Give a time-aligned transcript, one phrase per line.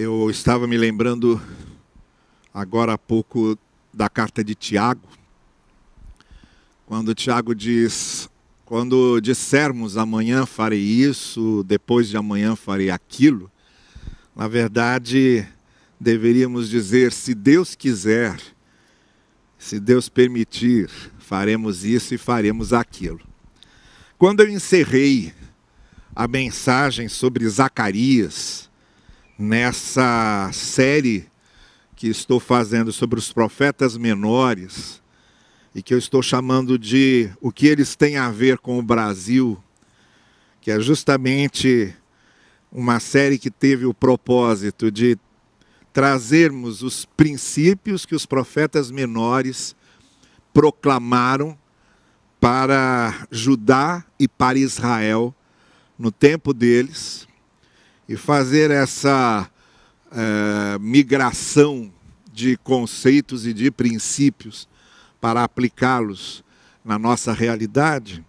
[0.00, 1.42] Eu estava me lembrando
[2.54, 3.58] agora há pouco
[3.92, 5.02] da carta de Tiago,
[6.86, 8.30] quando Tiago diz:
[8.64, 13.50] quando dissermos amanhã farei isso, depois de amanhã farei aquilo,
[14.36, 15.44] na verdade
[15.98, 18.40] deveríamos dizer: se Deus quiser,
[19.58, 23.20] se Deus permitir, faremos isso e faremos aquilo.
[24.16, 25.34] Quando eu encerrei
[26.14, 28.67] a mensagem sobre Zacarias,
[29.38, 31.28] nessa série
[31.94, 35.00] que estou fazendo sobre os profetas menores
[35.72, 39.62] e que eu estou chamando de o que eles têm a ver com o Brasil,
[40.60, 41.94] que é justamente
[42.72, 45.16] uma série que teve o propósito de
[45.92, 49.76] trazermos os princípios que os profetas menores
[50.52, 51.56] proclamaram
[52.40, 55.34] para Judá e para Israel
[55.96, 57.27] no tempo deles
[58.08, 59.48] e fazer essa
[60.10, 61.92] é, migração
[62.32, 64.68] de conceitos e de princípios
[65.20, 66.44] para aplicá-los
[66.84, 68.24] na nossa realidade,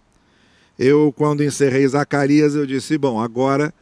[0.78, 3.72] eu, quando encerrei Zacarias, eu disse: bom, agora,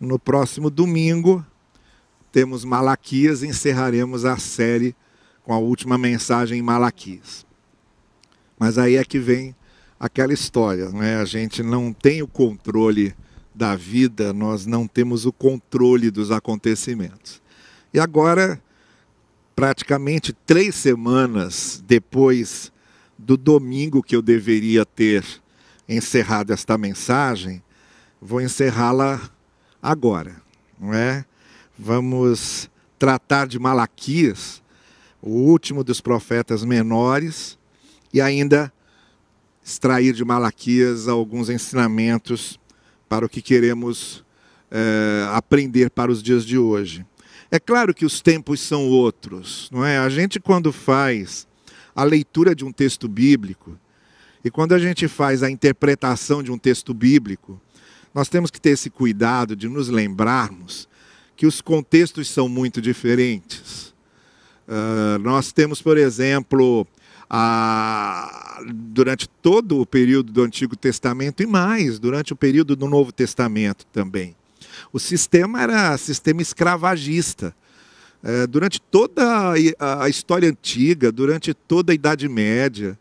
[0.00, 1.44] no próximo domingo,
[2.30, 4.94] temos Malaquias, encerraremos a série
[5.42, 7.44] com a última mensagem em Malaquias.
[8.58, 9.54] Mas aí é que vem
[9.98, 11.16] aquela história, né?
[11.16, 13.14] a gente não tem o controle
[13.54, 17.42] da vida, nós não temos o controle dos acontecimentos.
[17.92, 18.62] E agora,
[19.54, 22.72] praticamente três semanas depois
[23.18, 25.24] do domingo que eu deveria ter
[25.88, 27.62] encerrado esta mensagem,
[28.20, 29.20] vou encerrá-la
[29.82, 30.40] agora,
[30.80, 31.24] não é?
[31.78, 34.62] Vamos tratar de Malaquias,
[35.20, 37.58] o último dos profetas menores,
[38.12, 38.72] e ainda
[39.64, 42.58] extrair de Malaquias alguns ensinamentos
[43.12, 44.24] para o que queremos
[44.70, 47.04] é, aprender para os dias de hoje.
[47.50, 49.98] É claro que os tempos são outros, não é?
[49.98, 51.46] A gente, quando faz
[51.94, 53.78] a leitura de um texto bíblico
[54.42, 57.60] e quando a gente faz a interpretação de um texto bíblico,
[58.14, 60.88] nós temos que ter esse cuidado de nos lembrarmos
[61.36, 63.94] que os contextos são muito diferentes.
[64.66, 66.86] Uh, nós temos, por exemplo,
[67.34, 68.60] a,
[68.92, 73.86] durante todo o período do Antigo Testamento e mais, durante o período do Novo Testamento
[73.86, 74.36] também.
[74.92, 77.54] O sistema era sistema escravagista.
[78.22, 82.98] É, durante toda a, a história antiga, durante toda a Idade Média,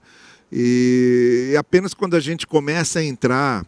[0.50, 3.66] e apenas quando a gente começa a entrar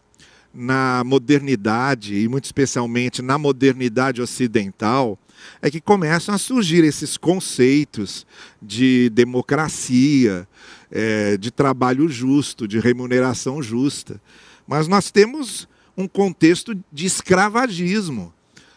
[0.54, 5.20] na modernidade, e muito especialmente na modernidade ocidental,
[5.62, 8.26] é que começam a surgir esses conceitos
[8.62, 10.48] de democracia,
[10.92, 14.22] é, de trabalho justo, de remuneração justa.
[14.68, 15.68] Mas nós temos
[15.98, 18.34] um contexto de escravagismo.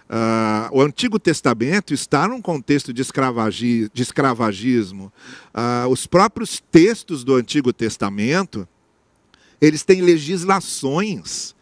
[0.09, 5.13] Uh, o Antigo Testamento está num contexto de, escravagi de escravagismo.
[5.53, 8.69] Uh, os próprios textos do Antigo Testamento,
[9.61, 11.57] eles têm legislações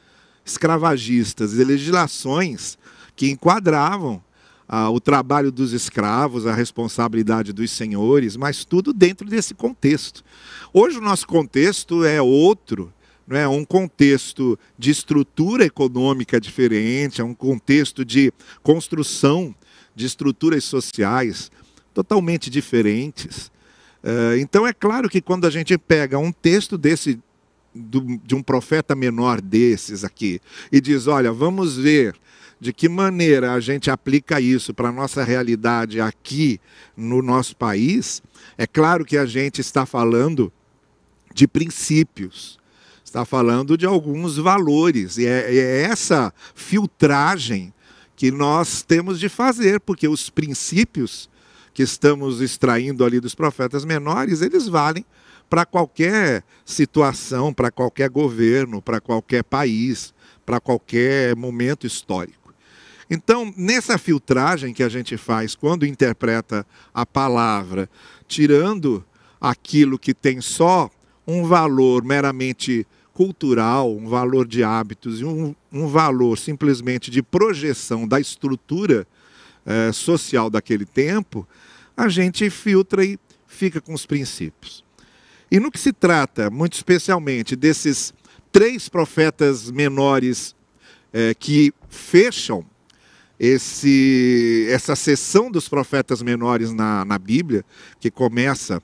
[0.44, 2.76] escravagistas, legislações
[3.16, 4.22] que enquadravam
[4.68, 10.24] ah, o trabalho dos escravos, a responsabilidade dos senhores, mas tudo dentro desse contexto.
[10.72, 12.92] Hoje o nosso contexto é outro,
[13.26, 18.32] não é um contexto de estrutura econômica diferente, é um contexto de
[18.62, 19.54] construção
[19.94, 21.50] de estruturas sociais
[21.92, 23.50] totalmente diferentes.
[24.02, 27.18] Eh, então é claro que quando a gente pega um texto desse
[27.74, 32.14] de um profeta menor desses aqui e diz, olha, vamos ver
[32.64, 36.58] de que maneira a gente aplica isso para a nossa realidade aqui
[36.96, 38.22] no nosso país,
[38.56, 40.50] é claro que a gente está falando
[41.34, 42.58] de princípios,
[43.04, 47.70] está falando de alguns valores, e é, é essa filtragem
[48.16, 51.28] que nós temos de fazer, porque os princípios
[51.74, 55.04] que estamos extraindo ali dos profetas menores, eles valem
[55.50, 60.14] para qualquer situação, para qualquer governo, para qualquer país,
[60.46, 62.43] para qualquer momento histórico.
[63.10, 67.88] Então, nessa filtragem que a gente faz quando interpreta a palavra,
[68.26, 69.04] tirando
[69.40, 70.90] aquilo que tem só
[71.26, 78.08] um valor meramente cultural, um valor de hábitos e um, um valor simplesmente de projeção
[78.08, 79.06] da estrutura
[79.64, 81.46] eh, social daquele tempo,
[81.96, 84.84] a gente filtra e fica com os princípios.
[85.50, 88.12] E no que se trata, muito especialmente, desses
[88.50, 90.54] três profetas menores
[91.12, 92.64] eh, que fecham
[93.38, 97.64] esse, essa sessão dos profetas menores na, na Bíblia,
[97.98, 98.82] que começa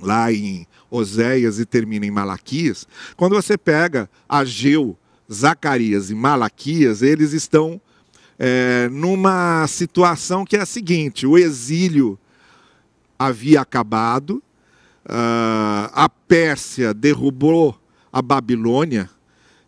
[0.00, 2.86] lá em Oséias e termina em Malaquias,
[3.16, 4.96] quando você pega Ageu,
[5.32, 7.80] Zacarias e Malaquias, eles estão
[8.38, 12.18] é, numa situação que é a seguinte: o exílio
[13.18, 14.42] havia acabado,
[15.04, 17.78] uh, a Pérsia derrubou
[18.10, 19.10] a Babilônia,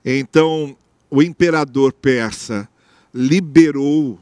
[0.02, 0.74] então
[1.10, 2.66] o imperador persa
[3.12, 4.18] liberou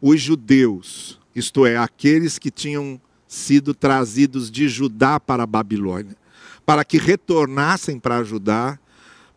[0.00, 6.16] os judeus, isto é, aqueles que tinham sido trazidos de Judá para a Babilônia,
[6.64, 8.78] para que retornassem para Judá,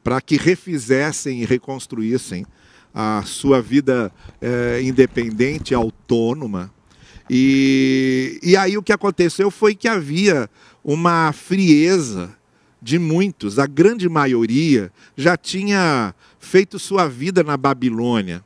[0.04, 2.46] para que refizessem e reconstruíssem
[2.94, 4.12] a sua vida
[4.42, 6.72] é, independente, autônoma.
[7.30, 10.50] E, e aí o que aconteceu foi que havia
[10.84, 12.36] uma frieza
[12.82, 18.44] de muitos, a grande maioria já tinha feito sua vida na Babilônia,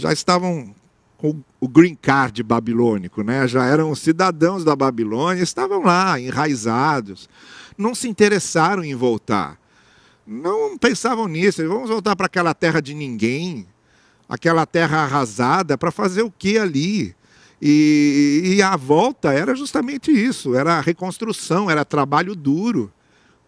[0.00, 0.74] já estavam
[1.16, 3.46] com o green card babilônico, né?
[3.48, 7.28] já eram cidadãos da Babilônia, estavam lá, enraizados,
[7.76, 9.58] não se interessaram em voltar
[10.28, 11.66] não pensavam nisso.
[11.66, 13.66] Vamos voltar para aquela terra de ninguém,
[14.28, 17.16] aquela terra arrasada, para fazer o que ali?
[17.60, 22.92] E, e, a volta era justamente isso, era a reconstrução, era trabalho duro,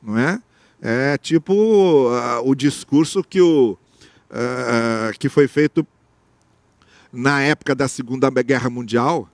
[0.03, 0.43] não é?
[0.83, 3.79] É tipo uh, o discurso que, o,
[4.31, 5.87] uh, que foi feito
[7.13, 9.29] na época da Segunda Guerra Mundial,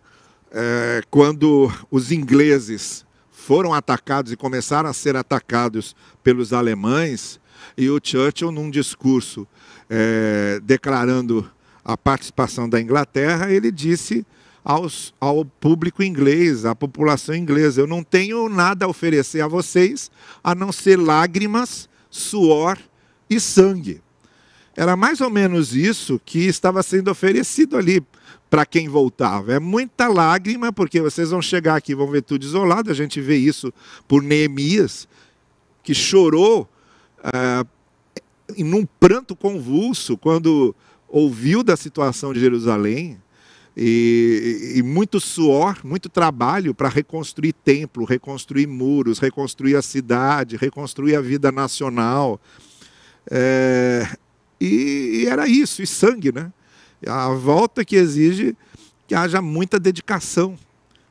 [0.48, 7.38] uh, quando os ingleses foram atacados e começaram a ser atacados pelos alemães,
[7.76, 9.46] e o Churchill, num discurso
[9.88, 11.48] é, declarando
[11.84, 14.26] a participação da Inglaterra, ele disse
[14.64, 20.10] aos, ao público inglês, à população inglesa: Eu não tenho nada a oferecer a vocês
[20.42, 22.78] a não ser lágrimas, suor
[23.30, 24.02] e sangue.
[24.76, 28.04] Era mais ou menos isso que estava sendo oferecido ali
[28.50, 29.54] para quem voltava.
[29.54, 32.90] É muita lágrima, porque vocês vão chegar aqui vão ver tudo isolado.
[32.90, 33.72] A gente vê isso
[34.06, 35.08] por Neemias,
[35.82, 36.68] que chorou
[37.24, 37.64] ah,
[38.58, 40.74] num pranto convulso quando
[41.08, 43.18] ouviu da situação de Jerusalém.
[43.78, 51.14] E, e, muito suor, muito trabalho para reconstruir templo, reconstruir muros, reconstruir a cidade, reconstruir
[51.14, 52.40] a vida nacional.
[53.30, 54.08] É,
[54.60, 56.52] e, e, era isso, e sangue, né?
[57.06, 58.56] A volta que exige
[59.06, 60.58] que haja muita dedicação.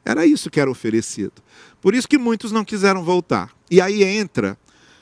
[0.04, 1.34] Era isso que era oferecido.
[1.82, 3.52] Por isso que muitos não quiseram voltar.
[3.70, 4.58] E aí entra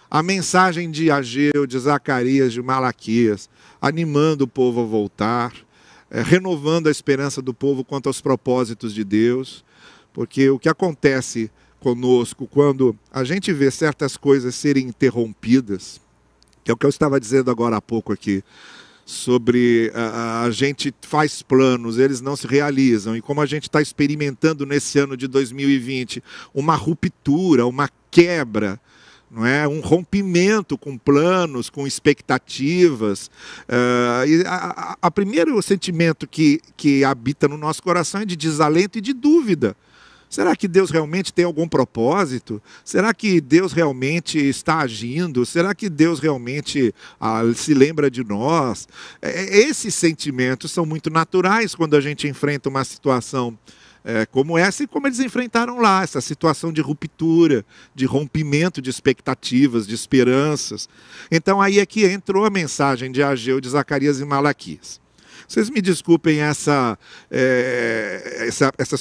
[0.09, 3.49] a mensagem de Ageu, de Zacarias, de Malaquias,
[3.81, 5.53] animando o povo a voltar,
[6.11, 9.65] é, renovando a esperança do povo quanto aos propósitos de Deus,
[10.13, 11.49] porque o que acontece
[11.79, 15.99] conosco quando a gente vê certas coisas serem interrompidas,
[16.71, 18.43] é o que eu estava dizendo agora há pouco aqui,
[19.05, 23.81] sobre a, a, gente faz planos, eles não se realizam, e como a gente está
[23.81, 26.23] experimentando nesse ano de 2020
[26.53, 28.79] uma ruptura, uma quebra,
[29.29, 29.67] não é?
[29.67, 33.31] um rompimento com planos, com expectativas.
[33.67, 38.35] Uh, e a, a, a, primeiro sentimento que, que habita no nosso coração é de
[38.35, 39.75] desalento e de dúvida.
[40.33, 42.59] Será que Deus realmente tem algum propósito?
[42.83, 45.45] Será que Deus realmente está agindo?
[45.45, 46.91] Será que Deus realmente
[47.21, 48.87] ah, se lembra de nós?
[49.21, 53.55] É, é, esses sentimentos são muito naturais quando a gente enfrenta uma situação
[54.03, 57.63] é, como essa e como eles enfrentaram lá, essa situação de ruptura,
[57.93, 60.89] de rompimento de expectativas, de esperanças.
[61.29, 65.02] Então aí é que entrou a mensagem de Ageu, de Zacarias e Malaquias.
[65.47, 66.97] Vocês me desculpem essa,
[67.29, 68.97] é, essa, essa,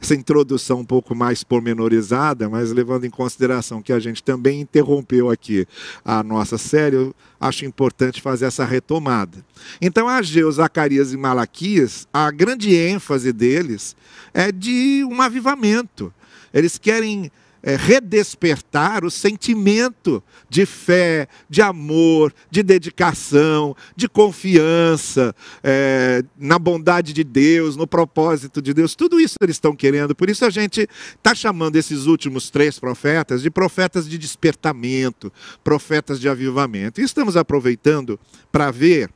[0.00, 5.30] essa introdução um pouco mais pormenorizada, mas levando em consideração que a gente também interrompeu
[5.30, 5.66] aqui
[6.04, 9.44] a nossa série, eu acho importante fazer essa retomada.
[9.80, 13.96] Então, Ageu, Zacarias e Malaquias, a grande ênfase deles
[14.34, 16.12] é de um avivamento.
[16.52, 17.30] Eles querem
[17.62, 27.12] é, redespertar o sentimento de fé, de amor, de dedicação, de confiança é, na bondade
[27.12, 28.94] de Deus, no propósito de Deus.
[28.94, 30.14] Tudo isso eles estão querendo.
[30.14, 36.20] Por isso a gente está chamando esses últimos três profetas de profetas de despertamento, profetas
[36.20, 37.00] de avivamento.
[37.00, 38.18] E estamos aproveitando
[38.50, 39.10] para ver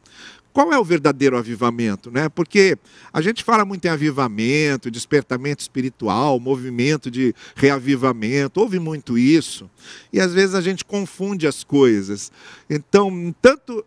[0.52, 2.10] qual é o verdadeiro avivamento?
[2.10, 2.28] Né?
[2.28, 2.76] Porque
[3.12, 9.70] a gente fala muito em avivamento, despertamento espiritual, movimento de reavivamento, ouve muito isso,
[10.12, 12.30] e às vezes a gente confunde as coisas.
[12.68, 13.84] Então, tanto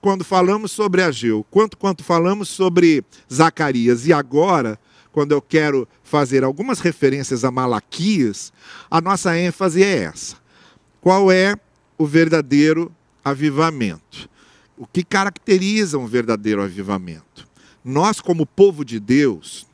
[0.00, 4.78] quando falamos sobre Ageu, quanto quando falamos sobre Zacarias, e agora,
[5.10, 8.52] quando eu quero fazer algumas referências a Malaquias,
[8.88, 10.36] a nossa ênfase é essa.
[11.00, 11.56] Qual é
[11.98, 12.92] o verdadeiro
[13.24, 14.28] avivamento?
[14.76, 17.46] O que caracteriza um verdadeiro avivamento.
[17.84, 19.66] Nós, como povo de Deus,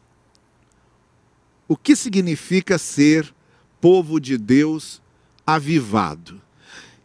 [1.66, 3.35] o que significa ser
[3.80, 5.00] povo de Deus
[5.47, 6.40] avivado?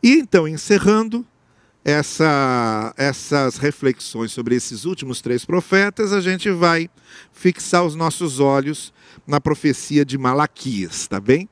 [0.04, 1.26] E então, encerrando,
[1.88, 6.90] essa, essas reflexões sobre esses últimos três profetas, a gente vai
[7.32, 8.94] fixar os nossos olhos
[9.26, 11.48] na profecia de Malaquias, tá bem?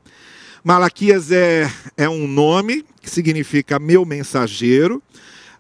[0.62, 5.02] Malaquias é, é um nome que significa meu mensageiro.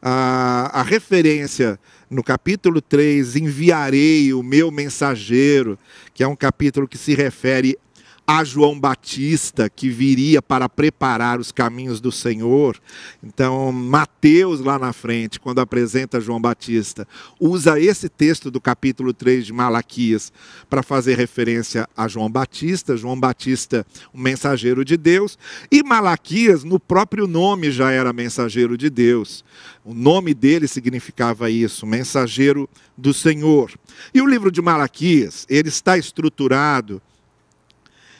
[0.01, 5.77] A, a referência no capítulo 3, enviarei o meu mensageiro,
[6.13, 7.77] que é um capítulo que se refere
[8.27, 12.79] a João Batista, que viria para preparar os caminhos do Senhor.
[13.23, 17.07] Então, Mateus, lá na frente, quando apresenta João Batista,
[17.39, 20.33] usa esse texto do capítulo 3 de Malaquias
[20.67, 22.97] para fazer referência a João Batista.
[22.97, 25.37] João Batista, o mensageiro de Deus.
[25.71, 29.45] E Malaquias, no próprio nome, já era mensageiro de Deus.
[29.83, 32.67] O nome dele significava isso, mensageiro
[32.97, 33.71] do Senhor.
[34.13, 36.99] E o livro de Malaquias, ele está estruturado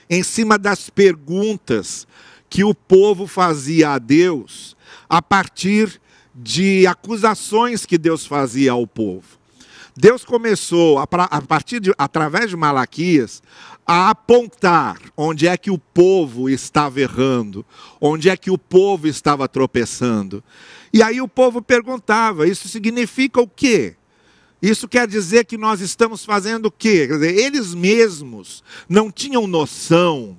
[0.09, 2.07] em cima das perguntas
[2.50, 4.75] que o povo fazia a Deus
[5.09, 6.00] a partir
[6.33, 9.25] de acusações que Deus fazia ao povo.
[9.97, 13.41] Deus começou, a partir de, através de Malaquias,
[13.88, 17.65] a apontar onde é que o povo estava errando,
[18.01, 20.43] onde é que o povo estava tropeçando.
[20.91, 23.95] E aí o povo perguntava: isso significa o quê?
[24.65, 27.05] Isso quer dizer que nós estamos fazendo o quê?
[27.05, 30.36] Dizer, eles mesmos não tinham noção,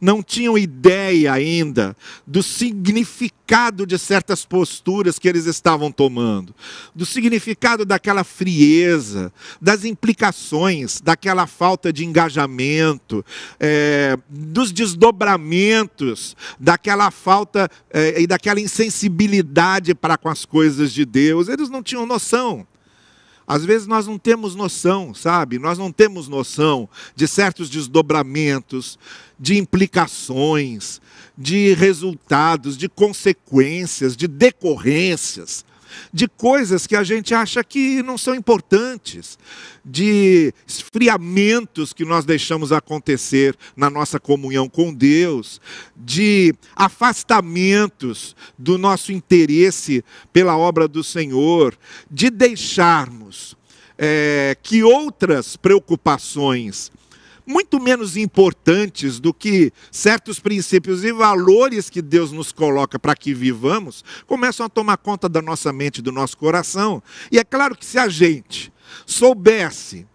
[0.00, 6.52] não tinham ideia ainda do significado de certas posturas que eles estavam tomando,
[6.92, 9.32] do significado daquela frieza,
[9.62, 13.24] das implicações daquela falta de engajamento,
[13.60, 21.46] é, dos desdobramentos daquela falta é, e daquela insensibilidade para com as coisas de Deus.
[21.46, 22.66] Eles não tinham noção.
[23.48, 25.58] Às vezes nós não temos noção, sabe?
[25.58, 26.86] Nós não temos noção
[27.16, 28.98] de certos desdobramentos,
[29.40, 31.00] de implicações,
[31.36, 35.64] de resultados, de consequências, de decorrências
[36.12, 39.38] de coisas que a gente acha que não são importantes,
[39.84, 45.60] de esfriamentos que nós deixamos acontecer na nossa comunhão com Deus,
[45.96, 51.76] de afastamentos do nosso interesse pela obra do Senhor,
[52.10, 53.56] de deixarmos
[53.96, 56.92] é, que outras preocupações
[57.48, 63.32] muito menos importantes do que certos princípios e valores que Deus nos coloca para que
[63.32, 67.02] vivamos, começam a tomar conta da nossa mente, do nosso coração.
[67.32, 68.70] E é claro que se a gente
[69.06, 70.06] soubesse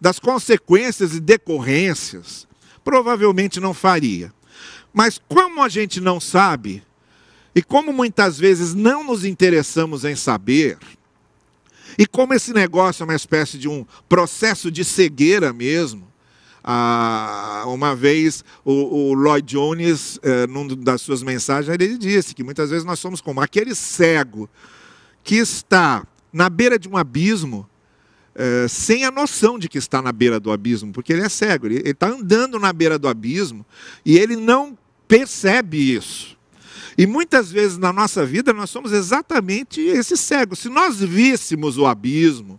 [0.00, 2.48] das consequências e decorrências,
[2.82, 4.32] provavelmente não faria.
[4.90, 6.82] Mas como a gente não sabe,
[7.54, 10.78] e como muitas vezes não nos interessamos em saber,
[11.98, 16.07] e como esse negócio é uma espécie de um processo de cegueira mesmo,
[16.70, 22.44] ah, uma vez o, o Lloyd Jones, eh, numa das suas mensagens, ele disse que
[22.44, 24.50] muitas vezes nós somos como aquele cego
[25.24, 27.66] que está na beira de um abismo,
[28.34, 31.68] eh, sem a noção de que está na beira do abismo, porque ele é cego,
[31.68, 33.64] ele está andando na beira do abismo
[34.04, 34.76] e ele não
[35.08, 36.37] percebe isso.
[36.98, 40.56] E muitas vezes na nossa vida nós somos exatamente esse cego.
[40.56, 42.58] Se nós víssemos o abismo,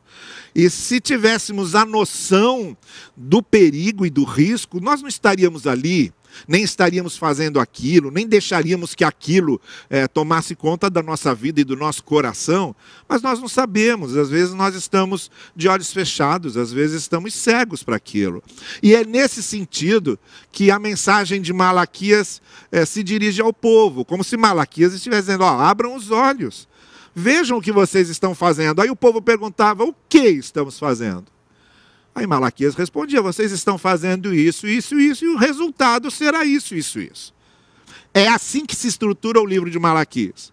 [0.55, 2.75] e se tivéssemos a noção
[3.17, 6.13] do perigo e do risco, nós não estaríamos ali,
[6.48, 9.59] nem estaríamos fazendo aquilo, nem deixaríamos que aquilo
[9.89, 12.75] é, tomasse conta da nossa vida e do nosso coração,
[13.07, 17.83] mas nós não sabemos, às vezes nós estamos de olhos fechados, às vezes estamos cegos
[17.83, 18.43] para aquilo.
[18.81, 20.19] E é nesse sentido
[20.51, 25.43] que a mensagem de Malaquias é, se dirige ao povo, como se Malaquias estivesse dizendo:
[25.43, 26.67] ó, abram os olhos
[27.13, 28.81] Vejam o que vocês estão fazendo.
[28.81, 31.25] Aí o povo perguntava: o que estamos fazendo?
[32.19, 36.99] Aí Malaquias respondia: vocês estão fazendo isso, isso, isso, e o resultado será isso, isso,
[36.99, 37.33] isso.
[38.13, 40.51] É assim que se estrutura o livro de Malaquias.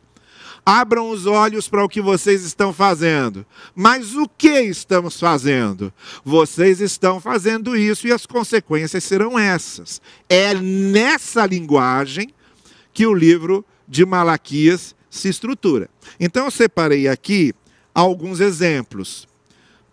[0.65, 3.45] Abram os olhos para o que vocês estão fazendo.
[3.75, 5.93] Mas o que estamos fazendo?
[6.25, 10.01] Vocês estão fazendo isso e as consequências serão essas.
[10.29, 12.33] É nessa linguagem
[12.93, 15.89] que o livro de Malaquias se estrutura.
[16.19, 17.53] Então eu separei aqui
[17.93, 19.27] alguns exemplos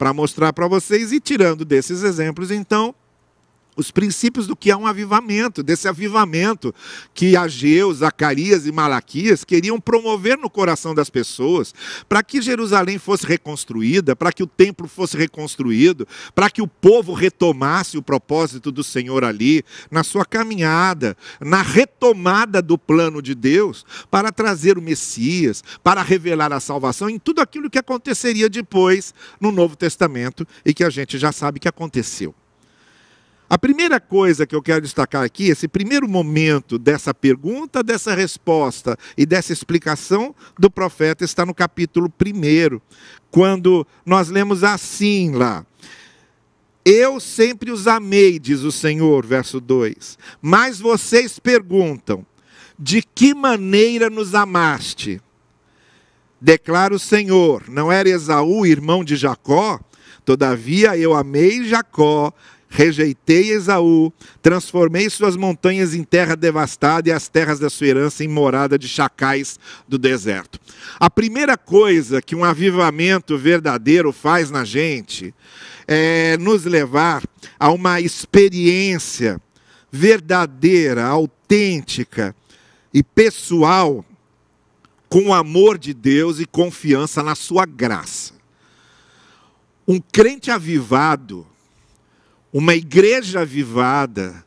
[0.03, 2.93] para mostrar para vocês e tirando desses exemplos, então,
[3.75, 6.73] os princípios do que é um avivamento, desse avivamento
[7.13, 11.73] que Ageu, Zacarias e Malaquias queriam promover no coração das pessoas,
[12.07, 17.13] para que Jerusalém fosse reconstruída, para que o templo fosse reconstruído, para que o povo
[17.13, 23.85] retomasse o propósito do Senhor ali, na sua caminhada, na retomada do plano de Deus,
[24.11, 29.51] para trazer o Messias, para revelar a salvação em tudo aquilo que aconteceria depois no
[29.51, 32.35] Novo Testamento e que a gente já sabe que aconteceu.
[33.53, 38.97] A primeira coisa que eu quero destacar aqui, esse primeiro momento dessa pergunta, dessa resposta
[39.15, 42.81] e dessa explicação do profeta está no capítulo 1,
[43.29, 45.63] quando nós lemos assim lá.
[46.83, 50.17] Eu sempre os amei, diz o Senhor, verso 2.
[50.41, 52.25] Mas vocês perguntam:
[52.79, 55.21] de que maneira nos amaste?
[56.41, 59.79] Declara o Senhor: não era Esaú, irmão de Jacó?
[60.25, 62.33] Todavia eu amei Jacó
[62.73, 64.11] rejeitei Esaú,
[64.41, 68.87] transformei suas montanhas em terra devastada e as terras da sua herança em morada de
[68.87, 70.59] chacais do deserto.
[70.99, 75.33] A primeira coisa que um avivamento verdadeiro faz na gente
[75.87, 77.23] é nos levar
[77.59, 79.39] a uma experiência
[79.91, 82.35] verdadeira, autêntica
[82.91, 84.03] e pessoal
[85.07, 88.33] com o amor de Deus e confiança na sua graça.
[89.87, 91.45] Um crente avivado,
[92.53, 94.45] uma igreja avivada,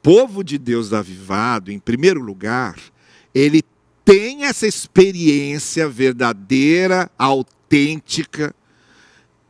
[0.00, 2.78] povo de Deus avivado, em primeiro lugar,
[3.34, 3.60] ele
[4.04, 8.54] tem essa experiência verdadeira, autêntica,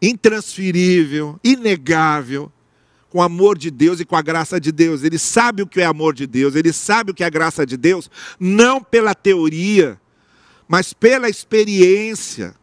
[0.00, 2.50] intransferível, inegável,
[3.10, 5.02] com o amor de Deus e com a graça de Deus.
[5.02, 7.66] Ele sabe o que é amor de Deus, ele sabe o que é a graça
[7.66, 8.10] de Deus,
[8.40, 10.00] não pela teoria,
[10.66, 12.54] mas pela experiência,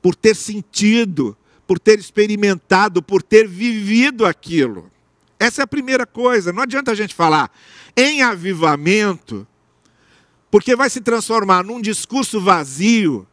[0.00, 1.36] por ter sentido,
[1.72, 4.90] por ter experimentado, por ter vivido aquilo.
[5.38, 6.52] Essa é a primeira coisa.
[6.52, 7.50] Não adianta a gente falar
[7.96, 9.46] em avivamento,
[10.50, 13.26] porque vai se transformar num discurso vazio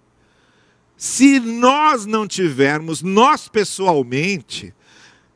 [0.96, 4.74] se nós não tivermos, nós pessoalmente,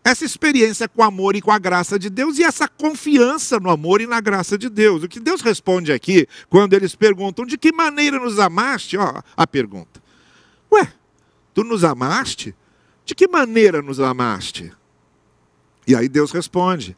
[0.02, 3.70] essa experiência com o amor e com a graça de Deus e essa confiança no
[3.70, 5.04] amor e na graça de Deus.
[5.04, 9.46] O que Deus responde aqui, quando eles perguntam de que maneira nos amaste, ó, a
[9.46, 10.02] pergunta.
[10.72, 10.88] Ué,
[11.54, 12.56] tu nos amaste
[13.06, 14.72] de que maneira nos amaste?
[15.86, 16.98] E aí Deus responde: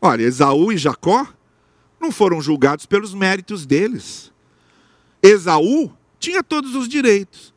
[0.00, 1.26] Olha, Esaú e Jacó
[2.00, 4.32] não foram julgados pelos méritos deles.
[5.22, 7.54] Esaú tinha todos os direitos.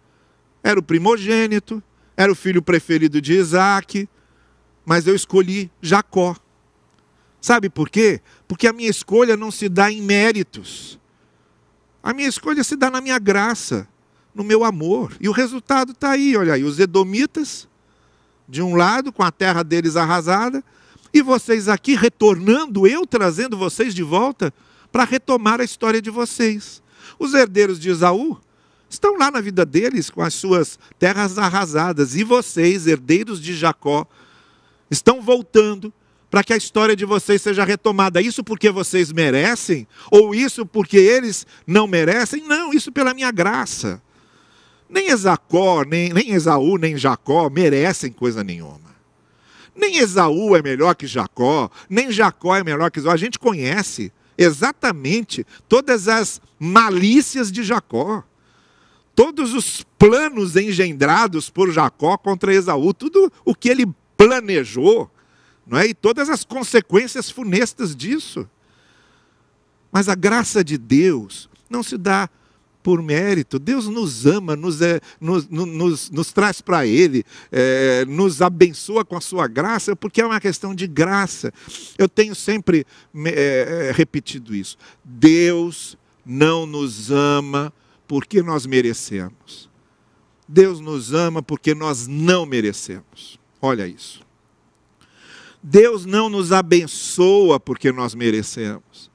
[0.64, 1.82] Era o primogênito,
[2.16, 4.08] era o filho preferido de Isaac,
[4.86, 6.36] mas eu escolhi Jacó.
[7.42, 8.22] Sabe por quê?
[8.48, 11.00] Porque a minha escolha não se dá em méritos.
[12.04, 13.88] A minha escolha se dá na minha graça,
[14.34, 15.16] no meu amor.
[15.20, 17.68] E o resultado está aí, olha aí, os edomitas
[18.50, 20.64] de um lado, com a terra deles arrasada,
[21.14, 24.54] e vocês aqui retornando, eu trazendo vocês de volta
[24.92, 26.82] para retomar a história de vocês.
[27.20, 28.40] Os herdeiros de Esaú
[28.90, 34.08] estão lá na vida deles com as suas terras arrasadas, e vocês, herdeiros de Jacó,
[34.90, 35.94] estão voltando
[36.30, 38.22] para que a história de vocês seja retomada.
[38.22, 39.88] Isso porque vocês merecem?
[40.12, 42.44] Ou isso porque eles não merecem?
[42.44, 44.02] Não, isso pela minha graça.
[44.90, 48.90] Nem Ezacó, nem, nem Esaú, nem Jacó merecem coisa nenhuma.
[49.76, 53.14] Nem Esaú é melhor que Jacó, nem Jacó é melhor que Esaú.
[53.14, 58.24] A gente conhece exatamente todas as malícias de Jacó.
[59.14, 63.86] Todos os planos engendrados por Jacó contra Esaú, tudo o que ele
[64.18, 65.12] planejou,
[65.68, 65.88] não é?
[65.88, 68.50] E todas as consequências funestas disso.
[69.92, 72.30] Mas a graça de Deus não se dá
[72.82, 73.60] por mérito.
[73.60, 79.16] Deus nos ama, nos, é, nos, nos, nos traz para Ele, é, nos abençoa com
[79.16, 81.54] a sua graça, porque é uma questão de graça.
[81.98, 82.86] Eu tenho sempre
[83.26, 84.78] é, é, repetido isso.
[85.04, 87.74] Deus não nos ama
[88.08, 89.70] porque nós merecemos.
[90.48, 93.40] Deus nos ama porque nós não merecemos.
[93.62, 94.22] Olha isso.
[95.62, 99.09] Deus não nos abençoa porque nós merecemos.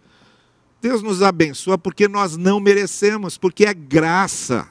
[0.85, 4.69] Deus nos abençoa porque nós não merecemos, porque é graça,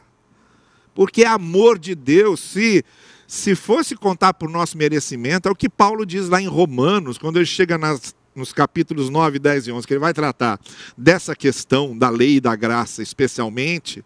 [0.93, 2.39] porque é amor de Deus.
[2.39, 2.86] Se,
[3.28, 7.38] se fosse contar por nosso merecimento, é o que Paulo diz lá em Romanos, quando
[7.38, 10.60] ele chega nas, nos capítulos 9, 10 e 11, que ele vai tratar
[10.95, 14.06] dessa questão da lei e da graça, especialmente.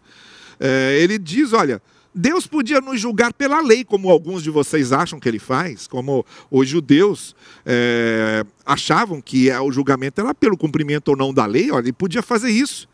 [0.58, 1.82] É, ele diz: olha
[2.20, 6.26] Deus podia nos julgar pela lei, como alguns de vocês acham que ele faz, como
[6.50, 7.32] os judeus
[7.64, 12.20] é, achavam que o julgamento era pelo cumprimento ou não da lei, olha, ele podia
[12.20, 12.88] fazer isso.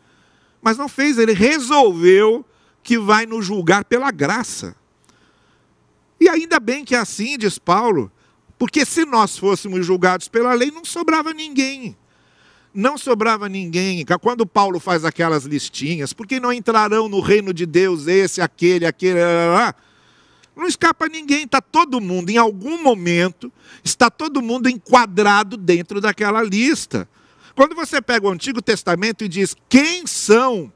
[0.61, 2.45] Mas não fez, ele resolveu
[2.83, 4.75] que vai nos julgar pela graça.
[6.21, 8.11] E ainda bem que é assim, diz Paulo,
[8.59, 11.97] porque se nós fôssemos julgados pela lei, não sobrava ninguém
[12.75, 14.05] não sobrava ninguém.
[14.21, 19.19] Quando Paulo faz aquelas listinhas, porque não entrarão no reino de Deus esse, aquele, aquele,
[19.21, 19.73] lá,
[20.55, 23.51] não escapa ninguém, está todo mundo, em algum momento,
[23.83, 27.07] está todo mundo enquadrado dentro daquela lista.
[27.55, 30.71] Quando você pega o Antigo Testamento e diz quem são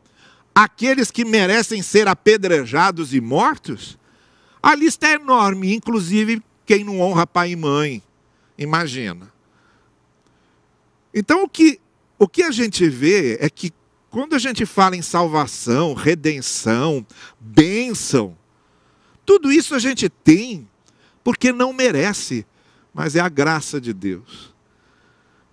[0.55, 3.97] aqueles que merecem ser apedrejados e mortos,
[4.61, 8.03] a lista é enorme, inclusive quem não honra pai e mãe.
[8.57, 9.31] Imagina.
[11.13, 11.79] Então, o que,
[12.19, 13.73] o que a gente vê é que
[14.09, 17.05] quando a gente fala em salvação, redenção,
[17.39, 18.37] bênção,
[19.25, 20.67] tudo isso a gente tem
[21.23, 22.45] porque não merece,
[22.93, 24.53] mas é a graça de Deus.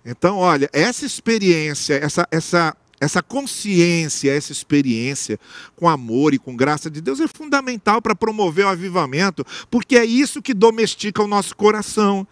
[0.03, 5.39] Então, olha, essa experiência, essa, essa, essa consciência, essa experiência
[5.75, 10.05] com amor e com graça de Deus é fundamental para promover o avivamento, porque é
[10.05, 12.27] isso que domestica o nosso coração.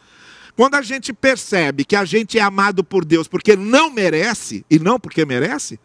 [0.56, 4.80] Quando a gente percebe que a gente é amado por Deus porque não merece e
[4.80, 5.80] não porque merece,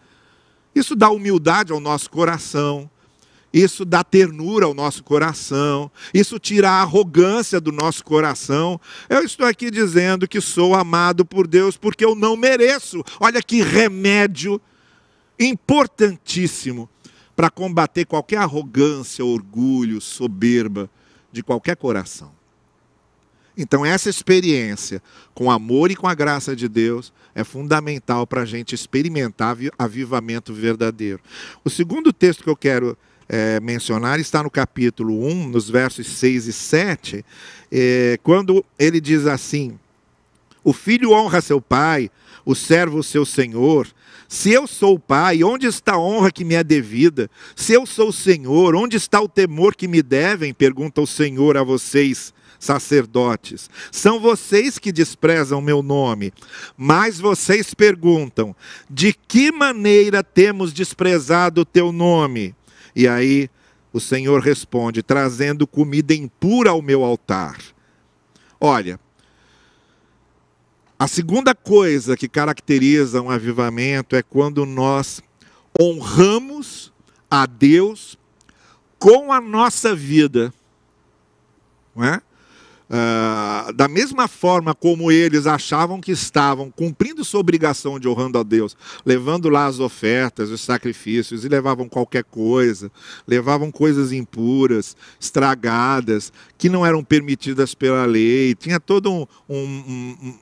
[0.75, 2.89] isso dá humildade ao nosso coração,
[3.53, 8.81] isso dá ternura ao nosso coração, isso tira a arrogância do nosso coração.
[9.09, 13.03] Eu estou aqui dizendo que sou amado por Deus porque eu não mereço.
[13.19, 14.61] Olha que remédio
[15.39, 16.89] importantíssimo
[17.35, 20.89] para combater qualquer arrogância, orgulho, soberba
[21.33, 22.40] de qualquer coração.
[23.61, 25.03] Então, essa experiência
[25.35, 30.55] com amor e com a graça de Deus é fundamental para a gente experimentar avivamento
[30.55, 31.21] verdadeiro.
[31.63, 32.97] O segundo texto que eu quero
[33.29, 37.25] é, mencionar está no capítulo 1, nos versos 6 e 7,
[37.71, 39.79] é, quando ele diz assim:
[40.65, 42.11] O filho honra seu pai,
[42.47, 43.87] o servo seu senhor.
[44.27, 47.31] Se eu sou o pai, onde está a honra que me é devida?
[47.55, 50.55] Se eu sou o senhor, onde está o temor que me devem?
[50.55, 53.71] Pergunta o Senhor a vocês sacerdotes.
[53.91, 56.33] São vocês que desprezam meu nome.
[56.77, 58.55] Mas vocês perguntam:
[58.89, 62.55] de que maneira temos desprezado o teu nome?
[62.95, 63.49] E aí
[63.93, 67.59] o Senhor responde: trazendo comida impura ao meu altar.
[68.61, 69.01] Olha,
[70.99, 75.23] a segunda coisa que caracteriza um avivamento é quando nós
[75.81, 76.93] honramos
[77.31, 78.19] a Deus
[78.99, 80.53] com a nossa vida.
[81.97, 82.21] Não é?
[82.91, 88.43] Uh, da mesma forma como eles achavam que estavam cumprindo sua obrigação de honrando a
[88.43, 88.77] Deus,
[89.07, 92.91] levando lá as ofertas, os sacrifícios, e levavam qualquer coisa,
[93.29, 100.35] levavam coisas impuras, estragadas, que não eram permitidas pela lei, tinha todo um, um, um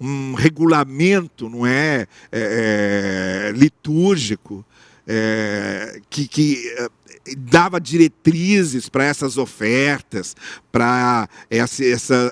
[0.00, 4.64] um regulamento, não é, é, é litúrgico,
[5.04, 6.88] é, que, que
[7.36, 10.36] dava diretrizes para essas ofertas,
[10.72, 11.28] para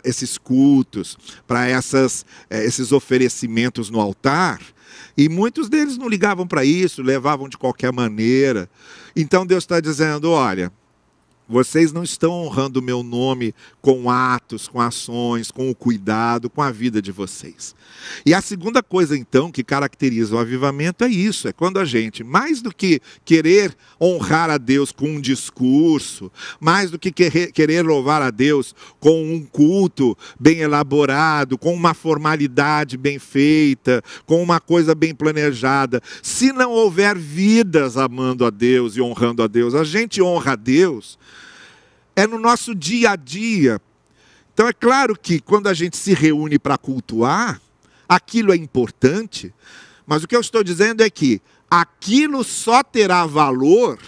[0.05, 4.61] esses cultos, para eh, esses oferecimentos no altar.
[5.17, 8.69] E muitos deles não ligavam para isso, levavam de qualquer maneira.
[9.15, 10.71] Então Deus está dizendo: olha,
[11.49, 16.61] vocês não estão honrando o meu nome com atos, com ações, com o cuidado, com
[16.61, 17.75] a vida de vocês.
[18.25, 22.25] E a segunda coisa, então, que caracteriza o avivamento é isso: é quando a gente,
[22.25, 26.31] mais do que querer honrar a Deus com um discurso,
[26.61, 32.97] mais do que querer louvar a Deus com um culto bem elaborado, com uma formalidade
[32.97, 39.01] bem feita, com uma coisa bem planejada, se não houver vidas amando a Deus e
[39.01, 41.19] honrando a Deus, a gente honra a Deus
[42.17, 43.81] é no nosso dia a dia.
[44.53, 47.61] Então é claro que quando a gente se reúne para cultuar,
[48.09, 49.53] aquilo é importante,
[50.07, 53.99] mas o que eu estou dizendo é que aquilo só terá valor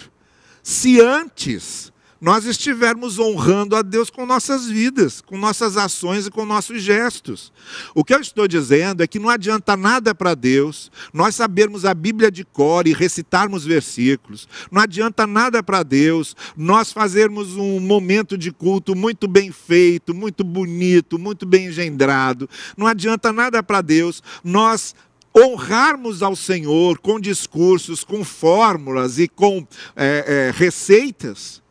[0.63, 6.45] se antes nós estivermos honrando a Deus com nossas vidas, com nossas ações e com
[6.45, 7.51] nossos gestos.
[7.95, 11.93] O que eu estou dizendo é que não adianta nada para Deus nós sabermos a
[11.93, 14.47] Bíblia de cor e recitarmos versículos.
[14.69, 20.43] Não adianta nada para Deus nós fazermos um momento de culto muito bem feito, muito
[20.43, 22.49] bonito, muito bem engendrado.
[22.75, 24.93] Não adianta nada para Deus nós
[25.37, 31.61] honrarmos ao Senhor com discursos, com fórmulas e com é, é, receitas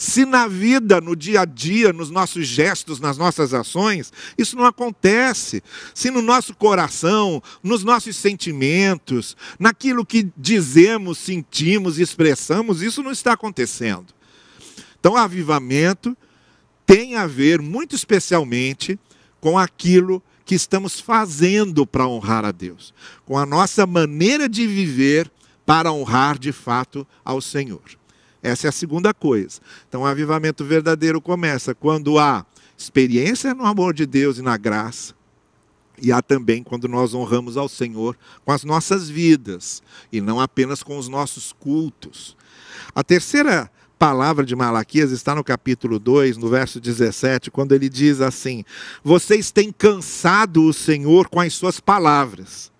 [0.00, 4.64] se na vida, no dia a dia, nos nossos gestos, nas nossas ações, isso não
[4.64, 5.62] acontece,
[5.94, 13.34] se no nosso coração, nos nossos sentimentos, naquilo que dizemos, sentimos expressamos, isso não está
[13.34, 14.06] acontecendo.
[14.98, 16.16] Então, avivamento
[16.86, 18.98] tem a ver muito especialmente
[19.38, 22.94] com aquilo que estamos fazendo para honrar a Deus,
[23.26, 25.30] com a nossa maneira de viver
[25.66, 27.99] para honrar de fato ao Senhor.
[28.42, 29.60] Essa é a segunda coisa.
[29.88, 32.44] Então, o avivamento verdadeiro começa quando há
[32.76, 35.14] experiência no amor de Deus e na graça.
[36.00, 40.82] E há também quando nós honramos ao Senhor com as nossas vidas e não apenas
[40.82, 42.36] com os nossos cultos.
[42.94, 48.22] A terceira palavra de Malaquias está no capítulo 2, no verso 17, quando ele diz
[48.22, 48.64] assim:
[49.04, 52.72] Vocês têm cansado o Senhor com as suas palavras.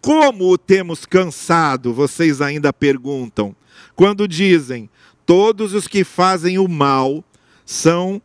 [0.00, 1.92] Como o temos cansado?
[1.92, 3.54] Vocês ainda perguntam
[3.94, 4.88] quando dizem:
[5.26, 7.24] todos os que fazem o mal
[7.66, 8.22] são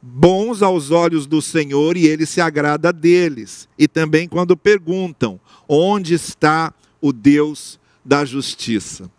[0.00, 3.68] bons aos olhos do Senhor e ele se agrada deles.
[3.78, 9.10] E também quando perguntam: onde está o Deus da justiça?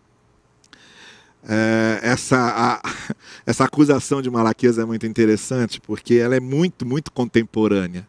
[1.44, 7.12] É, essa, a, essa acusação de Malaquias é muito interessante porque ela é muito, muito
[7.12, 8.08] contemporânea,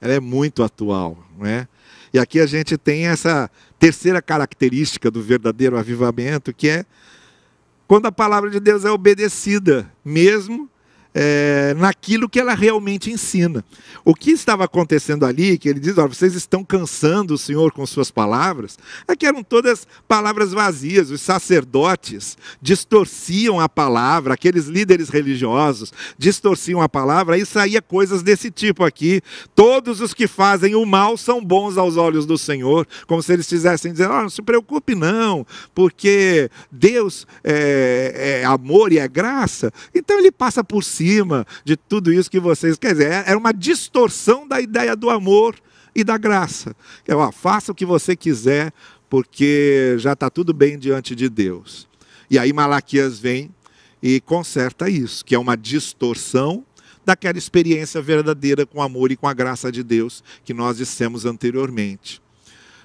[0.00, 1.66] ela é muito atual, não é?
[2.12, 6.84] E aqui a gente tem essa terceira característica do verdadeiro avivamento, que é
[7.86, 10.68] quando a palavra de Deus é obedecida, mesmo
[11.14, 13.64] é, naquilo que ela realmente ensina.
[14.04, 17.84] O que estava acontecendo ali, que ele diz, olha, vocês estão cansando o Senhor com
[17.86, 21.10] suas palavras, é que eram todas palavras vazias.
[21.10, 28.50] Os sacerdotes distorciam a palavra, aqueles líderes religiosos distorciam a palavra, aí saía coisas desse
[28.50, 29.20] tipo aqui.
[29.54, 33.50] Todos os que fazem o mal são bons aos olhos do Senhor, como se eles
[33.50, 39.72] estivessem dizendo, oh, não se preocupe não, porque Deus é, é amor e é graça,
[39.94, 40.84] então ele passa por
[41.64, 42.76] de tudo isso que vocês.
[42.76, 45.56] Quer dizer, era é uma distorção da ideia do amor
[45.94, 46.74] e da graça.
[47.06, 48.72] É, ó, faça o que você quiser,
[49.08, 51.88] porque já está tudo bem diante de Deus.
[52.30, 53.50] E aí Malaquias vem
[54.02, 56.64] e conserta isso, que é uma distorção
[57.04, 61.24] daquela experiência verdadeira com o amor e com a graça de Deus que nós dissemos
[61.24, 62.20] anteriormente.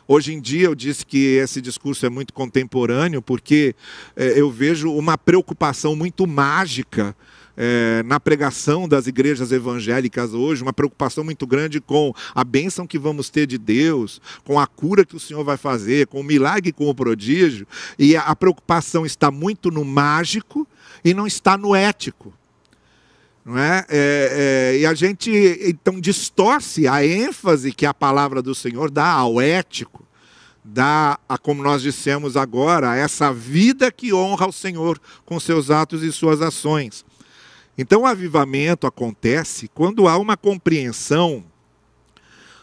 [0.07, 3.75] Hoje em dia eu disse que esse discurso é muito contemporâneo porque
[4.15, 7.15] é, eu vejo uma preocupação muito mágica
[7.55, 12.97] é, na pregação das igrejas evangélicas hoje, uma preocupação muito grande com a bênção que
[12.97, 16.71] vamos ter de Deus, com a cura que o Senhor vai fazer, com o milagre,
[16.71, 20.67] com o prodígio, e a preocupação está muito no mágico
[21.03, 22.33] e não está no ético.
[23.45, 23.85] Não é?
[23.89, 24.73] é?
[24.73, 25.29] É, e a gente
[25.61, 30.05] então distorce a ênfase que a palavra do Senhor dá ao ético,
[30.63, 35.69] dá a, como nós dissemos agora, a essa vida que honra o Senhor com seus
[35.69, 37.03] atos e suas ações.
[37.77, 41.43] Então, o avivamento acontece quando há uma compreensão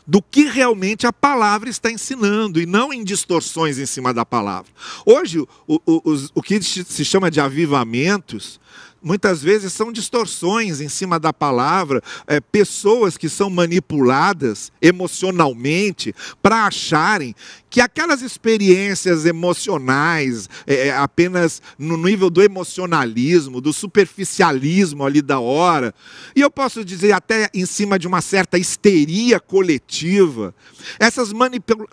[0.06, 4.70] do que realmente a palavra está ensinando e não em distorções em cima da palavra.
[5.06, 8.58] Hoje, o, o, o, o que se chama de avivamentos
[9.02, 16.66] muitas vezes são distorções em cima da palavra, é, pessoas que são manipuladas emocionalmente para
[16.66, 17.34] acharem
[17.70, 25.38] que aquelas experiências emocionais, é, é, apenas no nível do emocionalismo, do superficialismo ali da
[25.38, 25.94] hora,
[26.34, 30.52] e eu posso dizer até em cima de uma certa histeria coletiva,
[30.98, 31.86] essas, manipula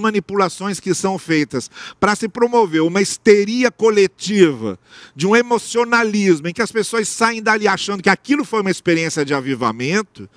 [0.00, 4.78] manipulações que são feitas para se promover uma histeria coletiva,
[5.14, 9.24] de um emocionalismo, em que as pessoas saem dali achando que aquilo foi uma experiência
[9.24, 10.28] de avivamento,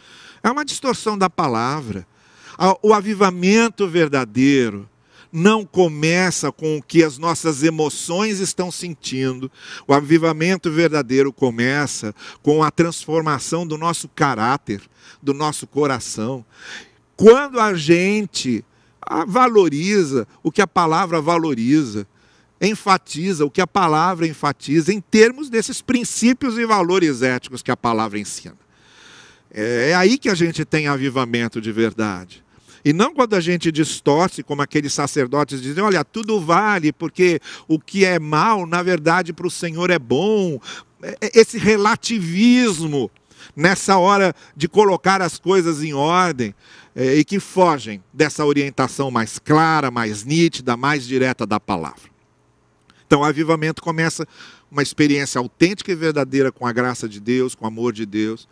[0.44, 2.06] é uma distorção da palavra.
[2.82, 4.90] O avivamento verdadeiro
[5.32, 9.52] não começa com o que as nossas emoções estão sentindo.
[9.88, 14.82] O avivamento verdadeiro começa com a transformação do nosso caráter,
[15.22, 16.46] do nosso coração.
[17.16, 18.64] Quando a gente
[19.02, 22.08] ah, valoriza o que a palavra valoriza,
[22.60, 27.78] enfatiza o que a palavra enfatiza em termos desses princípios e valores éticos que a
[27.78, 28.58] palavra ensina.
[29.52, 32.47] É, é aí que a gente tem avivamento de verdade.
[32.88, 37.78] E não quando a gente distorce, como aqueles sacerdotes dizem, olha, tudo vale, porque o
[37.78, 40.58] que é mal, na verdade, para o Senhor é bom.
[41.04, 43.12] É, é, esse relativismo
[43.54, 46.56] nessa hora de colocar as coisas em ordem
[46.96, 52.10] é, e que fogem dessa orientação mais clara, mais nítida, mais direta da palavra.
[53.06, 54.26] Então, o avivamento começa
[54.72, 58.48] uma experiência autêntica e verdadeira com a graça de Deus, com o amor de Deus.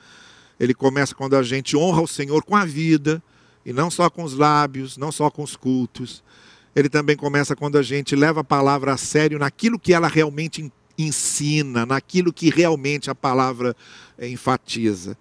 [0.59, 3.23] Ele começa quando a gente honra o Senhor com a vida,
[3.65, 6.23] e não só com os lábios, não só com os cultos.
[6.75, 10.71] Ele também começa quando a gente leva a palavra a sério naquilo que ela realmente
[10.97, 13.75] ensina, naquilo que realmente a palavra
[14.17, 15.17] eh, enfatiza.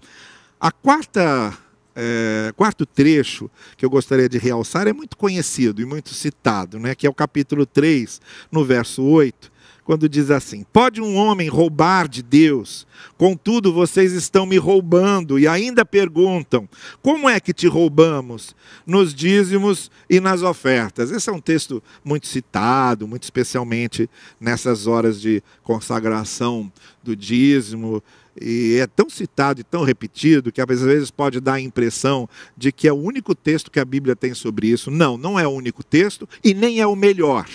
[0.61, 1.57] A quarta
[1.97, 6.95] é, quarto trecho que eu gostaria de realçar é muito conhecido e muito citado, né,
[6.95, 9.53] que é o capítulo 3, no verso 8,
[9.85, 15.47] quando diz assim: Pode um homem roubar de Deus, contudo vocês estão me roubando, e
[15.47, 16.69] ainda perguntam:
[17.03, 18.57] Como é que te roubamos?
[18.87, 21.11] Nos dízimos e nas ofertas.
[21.11, 24.09] Esse é um texto muito citado, muito especialmente
[24.41, 28.03] nessas horas de consagração do dízimo.
[28.41, 32.73] E é tão citado e tão repetido que às vezes pode dar a impressão de
[32.73, 34.91] que é o único texto que a Bíblia tem sobre isso.
[34.91, 37.47] Não, não é o único texto e nem é o melhor.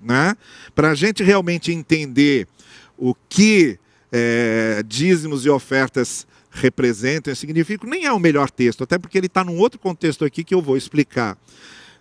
[0.00, 0.36] Né?
[0.74, 2.46] Para a gente realmente entender
[2.96, 3.78] o que
[4.12, 9.44] é, dízimos e ofertas representam, significam, nem é o melhor texto, até porque ele está
[9.44, 11.36] num outro contexto aqui que eu vou explicar.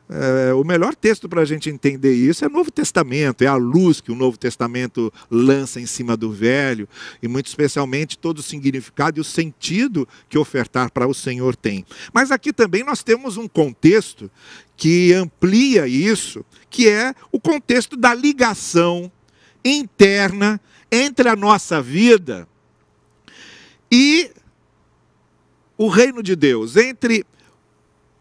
[0.09, 3.55] É, o melhor texto para a gente entender isso é o Novo Testamento, é a
[3.55, 6.87] luz que o Novo Testamento lança em cima do Velho,
[7.21, 11.85] e muito especialmente todo o significado e o sentido que ofertar para o Senhor tem.
[12.13, 14.31] Mas aqui também nós temos um contexto
[14.77, 19.11] que amplia isso, que é o contexto da ligação
[19.63, 22.47] interna entre a nossa vida
[23.91, 24.31] e
[25.77, 27.25] o reino de Deus, entre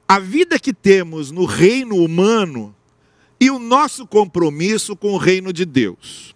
[0.09, 2.75] a vida que temos no reino humano
[3.41, 6.35] e o nosso compromisso com o reino de Deus.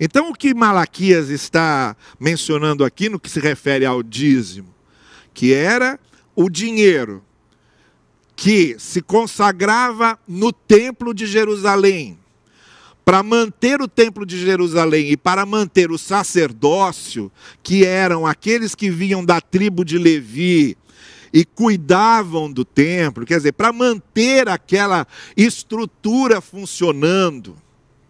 [0.00, 4.74] Então, o que Malaquias está mencionando aqui no que se refere ao dízimo,
[5.32, 5.98] que era
[6.34, 7.22] o dinheiro
[8.34, 12.18] que se consagrava no templo de Jerusalém,
[13.02, 17.30] para manter o templo de Jerusalém e para manter o sacerdócio,
[17.62, 20.76] que eram aqueles que vinham da tribo de Levi,
[21.32, 27.56] e cuidavam do templo, quer dizer, para manter aquela estrutura funcionando.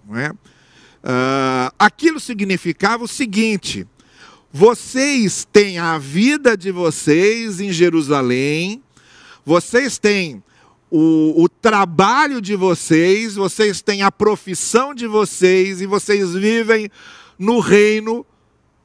[0.06, 0.30] Não é?
[0.30, 3.86] Uh, aquilo significava o seguinte:
[4.52, 8.82] vocês têm a vida de vocês em Jerusalém,
[9.44, 10.42] vocês têm
[10.90, 16.90] o, o, trabalho de vocês, vocês têm a profissão de vocês e vocês vivem
[17.38, 18.24] no reino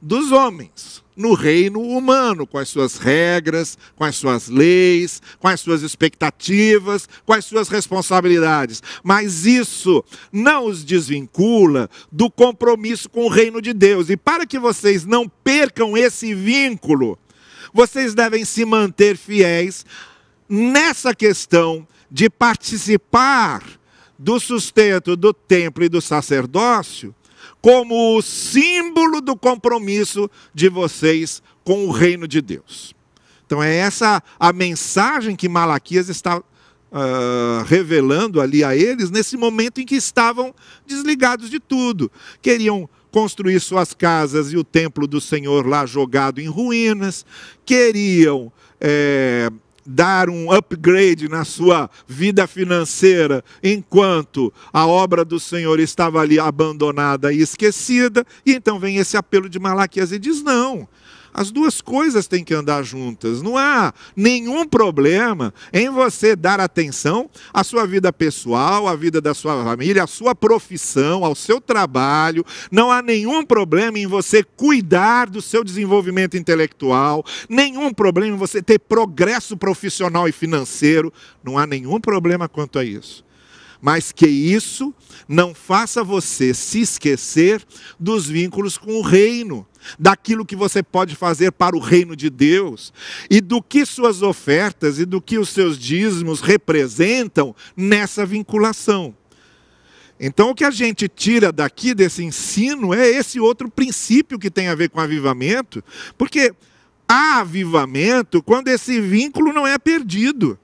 [0.02, 5.62] dos homens no reino humano, com as suas regras, com as suas leis, com as
[5.62, 8.82] suas expectativas, com as suas responsabilidades.
[9.04, 14.10] Mas isso não os desvincula do compromisso com o reino de Deus.
[14.10, 17.18] E para que vocês não percam esse vínculo,
[17.72, 19.86] vocês devem se manter fiéis
[20.50, 23.64] nessa questão de participar
[24.18, 27.16] do sustento do templo e do sacerdócio
[27.62, 32.96] como o símbolo do compromisso de vocês com o reino de Deus.
[33.46, 39.80] Então é essa a mensagem que Malaquias está uh, revelando ali a eles nesse momento
[39.80, 40.54] em que estavam
[40.86, 42.12] desligados de tudo.
[42.42, 47.26] Queriam construir suas casas e o templo do Senhor lá jogado em ruínas,
[47.66, 49.52] queriam é,
[49.86, 57.32] dar um upgrade na sua vida financeira, enquanto a obra do Senhor estava ali abandonada
[57.34, 58.26] e esquecida.
[58.46, 60.88] E então vem esse apelo de Malaquias e diz: não.
[61.34, 63.42] As duas coisas têm que andar juntas.
[63.42, 69.34] Não há nenhum problema em você dar atenção à sua vida pessoal, à vida da
[69.34, 72.46] sua família, à sua profissão, ao seu trabalho.
[72.72, 78.62] Não há nenhum problema em você cuidar do seu desenvolvimento intelectual, nenhum problema em você
[78.62, 81.14] ter progresso profissional e financeiro.
[81.44, 83.24] Não há nenhum problema quanto a isso
[83.82, 84.94] mas que isso
[85.28, 87.64] não faça você se esquecer
[88.00, 89.66] dos vínculos com o reino,
[89.98, 92.94] daquilo que você pode fazer para o reino de Deus
[93.30, 99.16] e do que suas ofertas e do que os seus dízimos representam nessa vinculação.
[100.24, 104.68] Então, o que a gente tira daqui desse ensino é esse outro princípio que tem
[104.68, 105.84] a ver com avivamento,
[106.16, 106.54] porque
[107.08, 110.60] há avivamento quando esse vínculo não é perdido.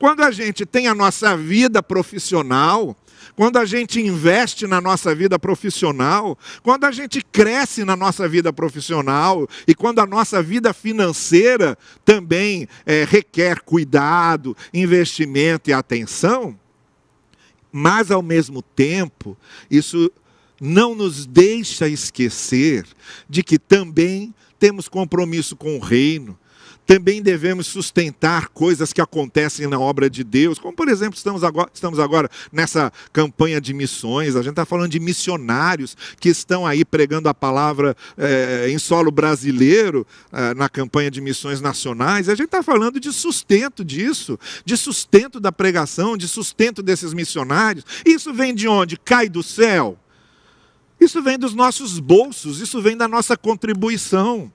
[0.00, 2.96] Quando a gente tem a nossa vida profissional,
[3.36, 8.50] quando a gente investe na nossa vida profissional, quando a gente cresce na nossa vida
[8.50, 16.58] profissional e quando a nossa vida financeira também é, requer cuidado, investimento e atenção,
[17.70, 19.36] mas ao mesmo tempo,
[19.70, 20.10] isso
[20.58, 22.86] não nos deixa esquecer
[23.28, 26.38] de que também temos compromisso com o reino,
[26.90, 31.70] também devemos sustentar coisas que acontecem na obra de Deus, como por exemplo, estamos agora,
[31.72, 36.84] estamos agora nessa campanha de missões, a gente está falando de missionários que estão aí
[36.84, 42.46] pregando a palavra é, em solo brasileiro, é, na campanha de missões nacionais, a gente
[42.46, 47.84] está falando de sustento disso, de sustento da pregação, de sustento desses missionários.
[48.04, 48.96] Isso vem de onde?
[48.96, 49.96] Cai do céu.
[51.00, 54.52] Isso vem dos nossos bolsos, isso vem da nossa contribuição.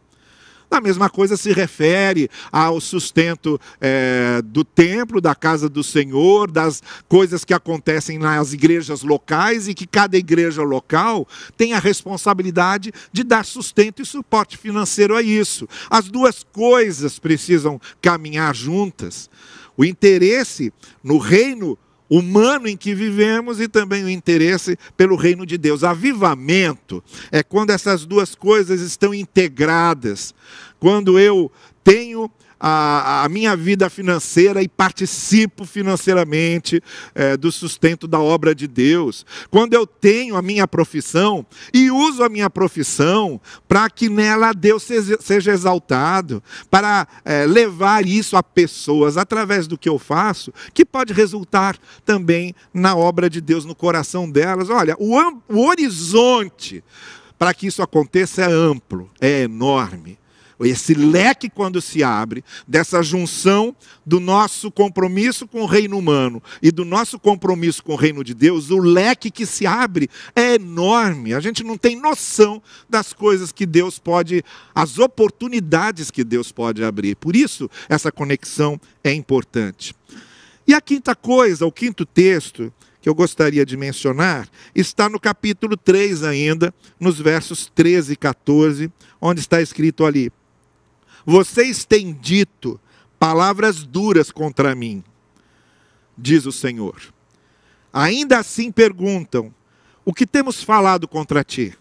[0.69, 6.82] A mesma coisa se refere ao sustento é, do templo, da casa do Senhor, das
[7.08, 13.23] coisas que acontecem nas igrejas locais e que cada igreja local tem a responsabilidade de
[13.23, 15.67] dar sustento e suporte financeiro a isso.
[15.89, 19.30] As duas coisas precisam caminhar juntas.
[19.78, 20.71] O interesse
[21.04, 21.78] no reino
[22.10, 25.84] humano em que vivemos e também o interesse pelo reino de Deus.
[25.84, 30.34] Avivamento é quando essas duas coisas estão integradas,
[30.79, 31.52] quando eu
[31.84, 32.29] tenho
[32.60, 36.81] a, a minha vida financeira e participo financeiramente
[37.13, 39.25] é, do sustento da obra de Deus.
[39.49, 44.87] Quando eu tenho a minha profissão e uso a minha profissão para que nela Deus
[45.19, 51.13] seja, exaltado, para é, levar isso a pessoas através do que eu faço, que pode
[51.13, 54.69] resultar também na obra de Deus no coração delas.
[54.69, 55.15] Olha, o,
[55.49, 56.83] o horizonte
[57.37, 60.17] para que isso aconteça é amplo, é enorme.
[60.60, 63.75] Esse leque, quando se abre, dessa junção
[64.06, 68.33] do nosso compromisso com o reino humano e do nosso compromisso com o reino de
[68.33, 71.33] Deus, o leque que se abre é enorme.
[71.33, 74.43] A gente não tem noção das coisas que Deus pode,
[74.73, 77.15] as oportunidades que Deus pode abrir.
[77.15, 79.93] Por isso, essa conexão é importante.
[80.67, 82.73] E a quinta coisa, o quinto texto,
[83.06, 88.91] que eu gostaria de mencionar está no capítulo 3 ainda, nos versos 13 e 14,
[89.21, 90.31] onde está escrito ali:
[91.26, 92.80] Vocês têm dito
[93.17, 95.04] palavras duras contra mim,
[96.17, 97.02] diz o Senhor.
[97.92, 99.54] Ainda assim perguntam:
[100.04, 101.73] O que temos falado contra ti?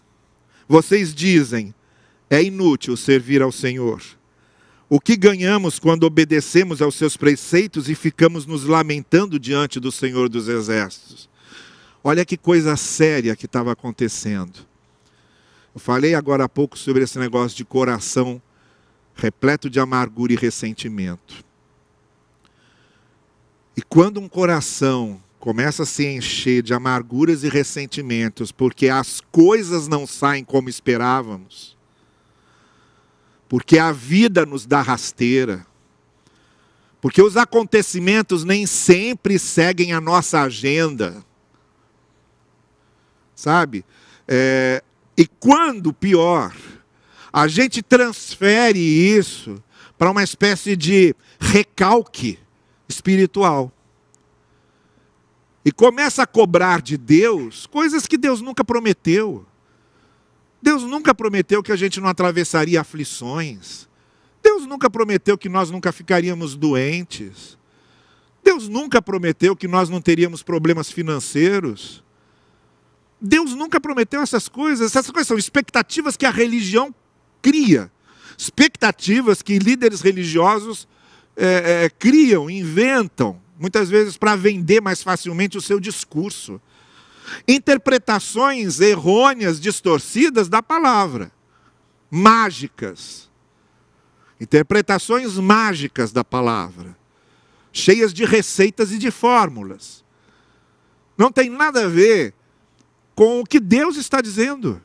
[0.67, 1.75] Vocês dizem:
[2.29, 4.01] É inútil servir ao Senhor.
[4.89, 10.29] O que ganhamos quando obedecemos aos seus preceitos e ficamos nos lamentando diante do Senhor
[10.29, 11.27] dos Exércitos?
[12.03, 14.59] Olha que coisa séria que estava acontecendo.
[15.73, 18.41] Eu falei agora há pouco sobre esse negócio de coração
[19.15, 21.43] repleto de amargura e ressentimento.
[23.77, 29.87] E quando um coração começa a se encher de amarguras e ressentimentos, porque as coisas
[29.87, 31.77] não saem como esperávamos,
[33.47, 35.65] porque a vida nos dá rasteira,
[36.99, 41.23] porque os acontecimentos nem sempre seguem a nossa agenda,
[43.35, 43.85] sabe?
[44.27, 44.81] É,
[45.15, 46.55] e quando pior,
[47.35, 49.61] a gente transfere isso
[49.97, 52.39] para uma espécie de recalque
[52.87, 53.73] espiritual.
[55.65, 59.45] E começa a cobrar de Deus coisas que Deus nunca prometeu.
[60.61, 63.89] Deus nunca prometeu que a gente não atravessaria aflições.
[64.41, 67.57] Deus nunca prometeu que nós nunca ficaríamos doentes.
[68.41, 72.01] Deus nunca prometeu que nós não teríamos problemas financeiros.
[73.19, 74.95] Deus nunca prometeu essas coisas.
[74.95, 76.95] Essas coisas são expectativas que a religião
[77.45, 77.91] cria.
[78.35, 80.87] Expectativas que líderes religiosos
[81.37, 86.59] é, é, criam, inventam, muitas vezes para vender mais facilmente o seu discurso
[87.47, 91.31] interpretações errôneas, distorcidas da palavra,
[92.09, 93.29] mágicas.
[94.39, 96.95] Interpretações mágicas da palavra,
[97.71, 100.03] cheias de receitas e de fórmulas.
[101.17, 102.33] Não tem nada a ver
[103.15, 104.81] com o que Deus está dizendo.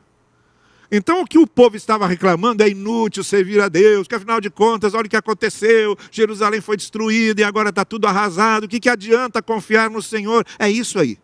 [0.91, 4.49] Então, o que o povo estava reclamando é inútil servir a Deus, que afinal de
[4.49, 8.65] contas, olha o que aconteceu: Jerusalém foi destruída e agora está tudo arrasado.
[8.65, 10.45] O que, que adianta confiar no Senhor?
[10.59, 11.17] É isso aí.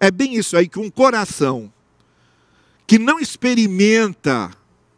[0.00, 1.72] É bem isso aí que um coração
[2.84, 4.50] que não experimenta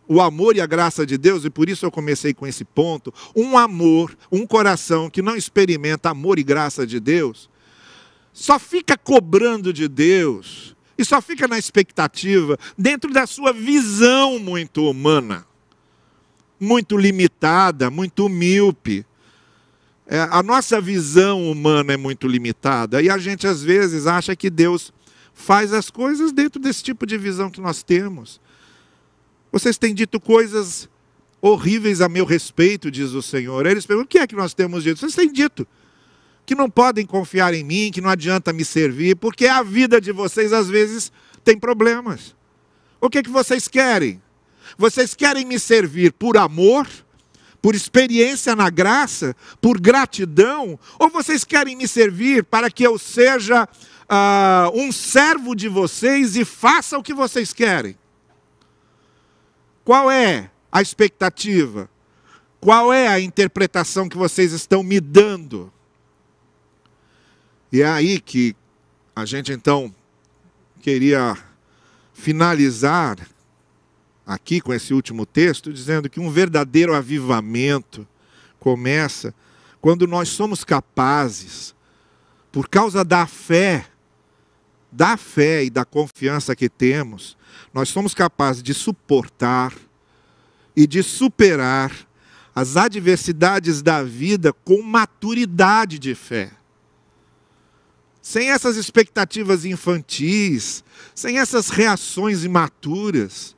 [0.09, 3.13] o amor e a graça de Deus, e por isso eu comecei com esse ponto,
[3.35, 7.49] um amor, um coração que não experimenta amor e graça de Deus,
[8.33, 14.85] só fica cobrando de Deus e só fica na expectativa dentro da sua visão muito
[14.85, 15.47] humana,
[16.61, 19.07] muito limitada, muito míope.
[20.07, 24.51] É, a nossa visão humana é muito limitada e a gente às vezes acha que
[24.51, 24.93] Deus
[25.33, 28.39] faz as coisas dentro desse tipo de visão que nós temos.
[29.51, 30.87] Vocês têm dito coisas
[31.41, 33.65] horríveis a meu respeito, diz o Senhor.
[33.65, 35.01] Eles perguntam: o que é que nós temos dito?
[35.01, 35.67] Vocês têm dito
[36.45, 40.13] que não podem confiar em mim, que não adianta me servir, porque a vida de
[40.13, 41.13] vocês às vezes
[41.45, 42.35] tem problemas.
[43.01, 44.21] O que é que vocês querem?
[44.77, 46.87] Vocês querem me servir por amor?
[47.63, 53.65] por experiência na graça, por gratidão, ou vocês querem me servir para que eu seja
[53.65, 57.97] uh, um servo de vocês e faça o que vocês querem?
[59.85, 61.89] Qual é a expectativa?
[62.61, 65.73] Qual é a interpretação que vocês estão me dando?
[67.73, 68.57] E é aí que
[69.15, 69.95] a gente então
[70.81, 71.37] queria
[72.13, 73.19] finalizar
[74.27, 78.07] aqui com esse último texto, dizendo que um verdadeiro avivamento
[78.59, 79.35] começa
[79.81, 81.75] quando nós somos capazes,
[82.53, 83.87] por causa da fé,
[84.93, 87.37] da fé e da confiança que temos,
[87.73, 89.73] nós somos capazes de suportar
[90.77, 91.93] e de superar
[92.55, 96.51] as adversidades da vida com maturidade de fé.
[98.23, 103.57] Sem essas expectativas infantis, sem essas reações imaturas,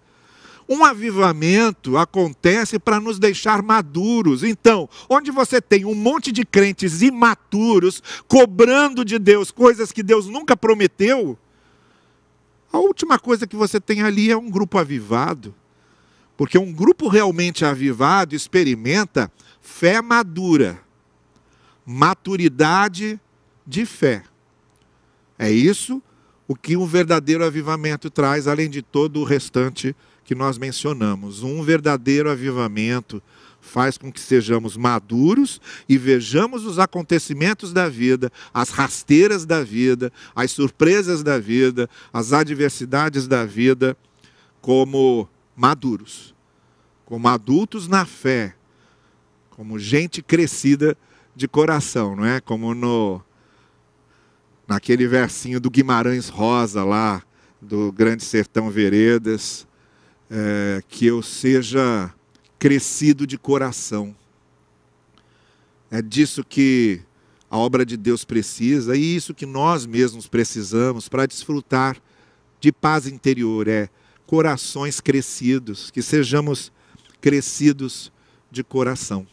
[0.69, 4.43] Um avivamento acontece para nos deixar maduros.
[4.43, 10.27] Então, onde você tem um monte de crentes imaturos cobrando de Deus coisas que Deus
[10.29, 11.39] nunca prometeu,
[12.73, 15.55] a última coisa que você tem ali é um grupo avivado.
[16.37, 20.81] Porque um grupo realmente avivado experimenta fé madura,
[21.85, 23.21] maturidade
[23.67, 24.23] de fé.
[25.43, 26.01] É isso
[26.47, 29.93] o que um verdadeiro avivamento traz, além de todo o restante
[30.25, 31.43] que nós mencionamos.
[31.43, 33.21] Um verdadeiro avivamento
[33.61, 40.13] faz com que sejamos maduros e vejamos os acontecimentos da vida, as rasteiras da vida,
[40.33, 43.97] as surpresas da vida, as adversidades da vida
[44.61, 46.37] como maduros,
[47.05, 48.55] como adultos na fé,
[49.51, 50.97] como gente crescida
[51.35, 52.41] de coração, não é?
[52.41, 53.21] Como no
[54.67, 57.23] naquele versinho do Guimarães Rosa lá,
[57.61, 59.67] do Grande Sertão Veredas,
[60.31, 62.13] é, que eu seja
[62.59, 64.15] crescido de coração.
[65.91, 67.01] É disso que
[67.51, 71.97] a obra de Deus precisa e isso que nós mesmos precisamos para desfrutar
[72.61, 73.89] de paz interior, é
[74.25, 76.73] corações crescidos, que sejamos
[77.21, 78.11] crescidos
[78.51, 79.27] de coração.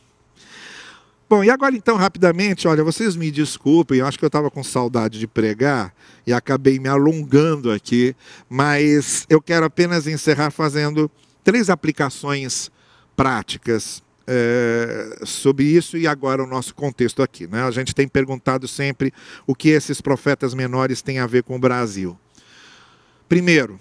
[1.29, 4.63] Bom, e agora então, rapidamente, olha, vocês me desculpem, eu acho que eu estava com
[4.63, 5.93] saudade de pregar
[6.25, 8.15] e acabei me alongando aqui,
[8.49, 11.09] mas eu quero apenas encerrar fazendo
[11.43, 12.71] três aplicações
[13.15, 17.45] práticas é, sobre isso e agora o nosso contexto aqui.
[17.45, 17.61] Né?
[17.61, 19.13] A gente tem perguntado sempre
[19.45, 22.17] o que esses profetas menores têm a ver com o Brasil.
[23.27, 23.79] Primeiro,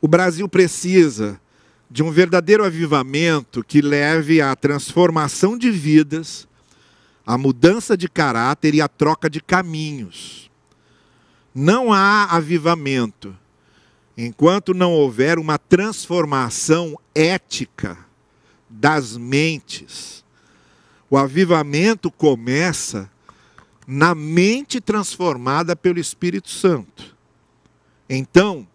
[0.00, 1.40] o Brasil precisa
[1.90, 6.46] de um verdadeiro avivamento que leve à transformação de vidas,
[7.26, 10.50] à mudança de caráter e à troca de caminhos.
[11.54, 13.34] Não há avivamento
[14.16, 17.96] enquanto não houver uma transformação ética
[18.68, 20.24] das mentes.
[21.08, 23.10] O avivamento começa
[23.86, 27.16] na mente transformada pelo Espírito Santo.
[28.10, 28.66] Então,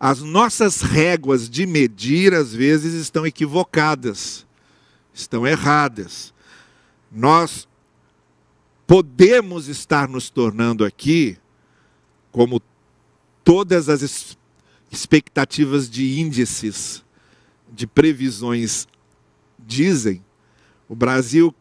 [0.00, 4.46] as nossas réguas de medir às vezes estão equivocadas,
[5.12, 6.32] estão erradas.
[7.12, 7.68] Nós
[8.86, 11.36] podemos estar nos tornando aqui,
[12.32, 12.62] como
[13.44, 14.38] todas as
[14.90, 17.04] expectativas de índices,
[17.70, 18.88] de previsões
[19.58, 20.24] dizem,
[20.88, 21.54] o Brasil,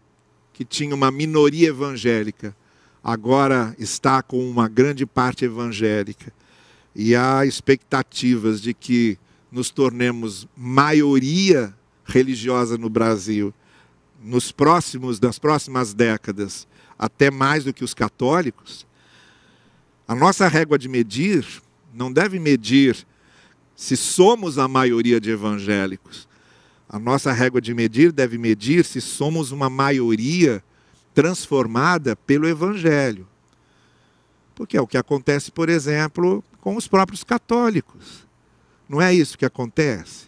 [0.53, 2.55] que tinha uma minoria evangélica,
[3.03, 6.33] agora está com uma grande parte evangélica
[7.01, 9.17] e há expectativas de que
[9.49, 11.73] nos tornemos maioria
[12.03, 13.53] religiosa no Brasil
[14.21, 18.85] nos próximos nas próximas décadas, até mais do que os católicos,
[20.05, 21.45] a nossa régua de medir
[21.93, 23.07] não deve medir
[23.77, 26.27] se somos a maioria de evangélicos.
[26.89, 30.61] A nossa régua de medir deve medir se somos uma maioria
[31.13, 33.25] transformada pelo evangelho.
[34.59, 38.27] Porque é o que acontece, por exemplo, com os próprios católicos.
[38.89, 40.27] Não é isso que acontece?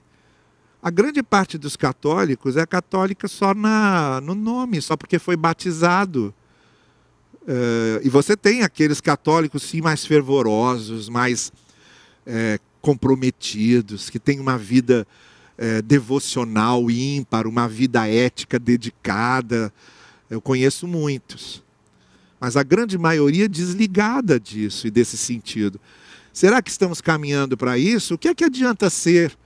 [0.82, 6.34] A grande parte dos católicos é católica só na, no nome, só porque foi batizado.
[7.42, 11.52] Uh, e você tem aqueles católicos, sim, mais fervorosos, mais
[12.26, 15.06] é, comprometidos, que têm uma vida
[15.58, 19.74] é, devocional ímpar, uma vida ética dedicada.
[20.30, 21.62] Eu conheço muitos.
[22.42, 25.80] Mas a grande maioria desligada disso e desse sentido.
[26.34, 28.16] Será que estamos caminhando para isso?
[28.16, 29.38] O que é que adianta ser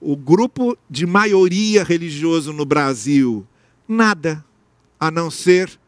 [0.00, 3.46] o grupo de maioria religioso no Brasil?
[3.86, 4.42] Nada,
[4.98, 5.78] a não ser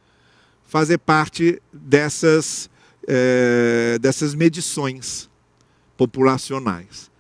[0.67, 2.69] fazer parte dessas,
[3.07, 5.31] é, dessas medições
[5.97, 7.11] populacionais.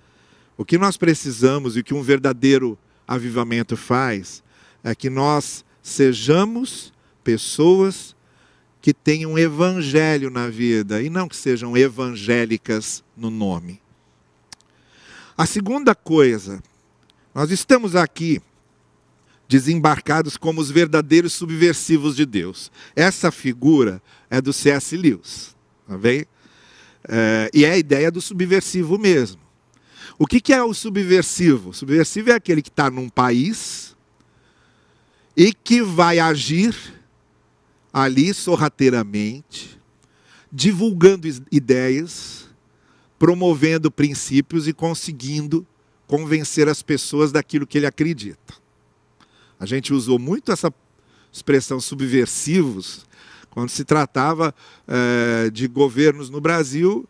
[0.54, 4.42] O que nós precisamos e o que um verdadeiro avivamento faz
[4.84, 6.92] é que nós sejamos
[7.24, 8.14] pessoas
[8.80, 13.80] que tenham evangelho na vida e não que sejam evangélicas no nome.
[15.36, 16.62] A segunda coisa,
[17.34, 18.40] nós estamos aqui
[19.48, 22.70] desembarcados como os verdadeiros subversivos de Deus.
[22.94, 24.96] Essa figura é do C.S.
[24.96, 25.56] Lewis,
[25.86, 26.26] tá bem?
[27.08, 29.40] É, e é a ideia do subversivo mesmo.
[30.18, 31.70] O que, que é o subversivo?
[31.70, 33.96] O subversivo é aquele que está num país
[35.36, 36.97] e que vai agir
[38.02, 39.78] ali sorrateiramente,
[40.50, 42.48] divulgando ideias,
[43.18, 45.66] promovendo princípios e conseguindo
[46.06, 48.54] convencer as pessoas daquilo que ele acredita.
[49.60, 50.72] A gente usou muito essa
[51.32, 53.06] expressão subversivos
[53.50, 54.54] quando se tratava
[54.86, 57.08] eh, de governos no Brasil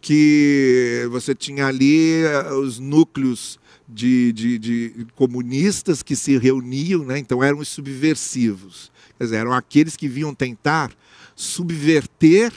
[0.00, 3.58] que você tinha ali eh, os núcleos
[3.88, 7.18] de, de, de, comunistas que se reuniam, né?
[7.18, 8.91] então eram os subversivos.
[9.22, 10.90] Quer dizer, eram aqueles que vinham tentar
[11.36, 12.52] subverter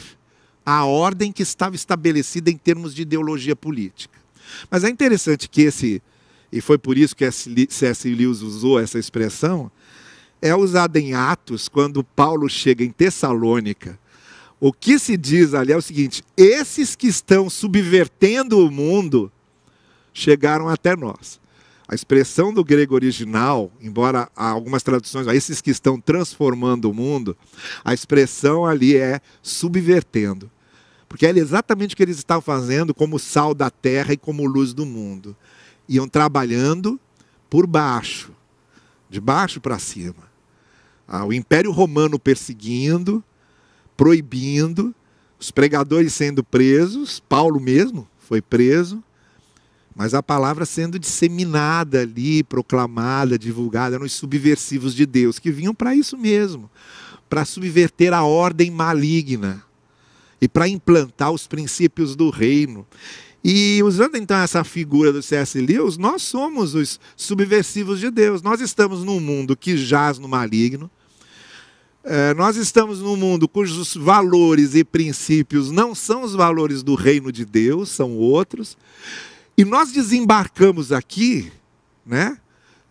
[0.66, 4.18] a ordem que estava estabelecida em termos de ideologia política.
[4.72, 6.02] Mas é interessante que esse,
[6.52, 8.12] e foi por isso que C.S.
[8.12, 9.72] Lewis usou essa expressão,
[10.42, 14.00] é usada em Atos, quando Paulo chega em Tessalônica.
[14.60, 19.32] O que se diz ali é o seguinte: esses que estão subvertendo o mundo
[20.12, 21.40] chegaram até nós.
[21.88, 27.38] A expressão do grego original, embora há algumas traduções, esses que estão transformando o mundo,
[27.84, 30.50] a expressão ali é subvertendo.
[31.08, 34.74] Porque era exatamente o que eles estavam fazendo como sal da terra e como luz
[34.74, 35.36] do mundo.
[35.88, 37.00] Iam trabalhando
[37.50, 38.32] por baixo,
[39.08, 40.26] de baixo para cima.
[41.08, 43.24] Ah, o Império Romano perseguindo,
[43.96, 44.94] proibindo,
[45.40, 49.04] os pregadores sendo presos, Paulo mesmo foi preso,
[49.96, 55.74] mas a palavra sendo disseminada ali, proclamada, divulgada, eram os subversivos de Deus, que vinham
[55.74, 56.70] para isso mesmo,
[57.30, 59.64] para subverter a ordem maligna
[60.42, 62.86] e para implantar os princípios do reino.
[63.42, 65.62] E usando então essa figura do C.S.
[65.62, 68.42] Lewis, nós somos os subversivos de Deus.
[68.42, 70.90] Nós estamos num mundo que jaz no maligno.
[72.04, 77.32] É, nós estamos num mundo cujos valores e princípios não são os valores do reino
[77.32, 78.78] de Deus, são outros.
[79.58, 81.52] E nós desembarcamos aqui,
[82.06, 82.38] né?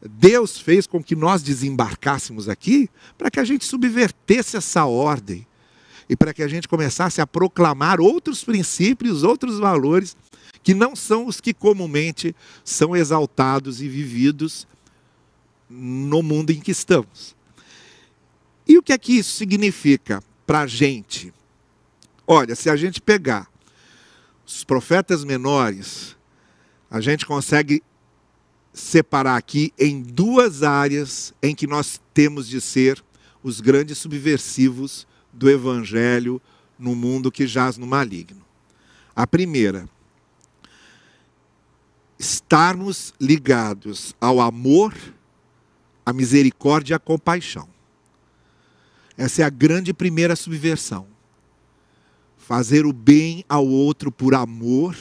[0.07, 5.47] Deus fez com que nós desembarcássemos aqui para que a gente subvertesse essa ordem
[6.09, 10.17] e para que a gente começasse a proclamar outros princípios, outros valores
[10.63, 12.35] que não são os que comumente
[12.65, 14.67] são exaltados e vividos
[15.69, 17.35] no mundo em que estamos.
[18.67, 21.33] E o que é que isso significa para a gente?
[22.27, 23.49] Olha, se a gente pegar
[24.47, 26.17] os profetas menores,
[26.95, 27.83] a gente consegue
[28.73, 33.05] separar aqui em duas áreas em que nós temos de ser
[33.43, 36.41] os grandes subversivos do evangelho
[36.79, 38.45] no mundo que jaz no maligno.
[39.13, 39.89] A primeira,
[42.17, 44.95] estarmos ligados ao amor,
[46.07, 47.69] à misericórdia e à compaixão.
[49.19, 51.09] Essa é a grande primeira subversão.
[52.39, 54.95] Fazer o bem ao outro por amor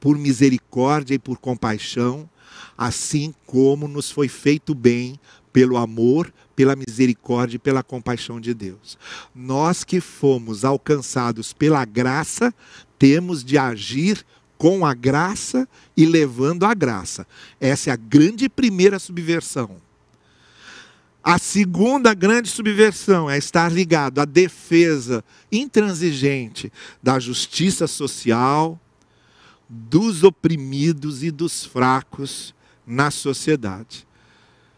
[0.00, 2.28] por misericórdia e por compaixão,
[2.76, 5.18] assim como nos foi feito bem
[5.52, 8.98] pelo amor, pela misericórdia e pela compaixão de Deus.
[9.34, 12.54] Nós que fomos alcançados pela graça,
[12.98, 14.24] temos de agir
[14.56, 17.26] com a graça e levando a graça.
[17.60, 19.76] Essa é a grande primeira subversão.
[21.22, 26.72] A segunda grande subversão é estar ligado à defesa intransigente
[27.02, 28.80] da justiça social,
[29.68, 32.54] dos oprimidos e dos fracos
[32.86, 34.06] na sociedade.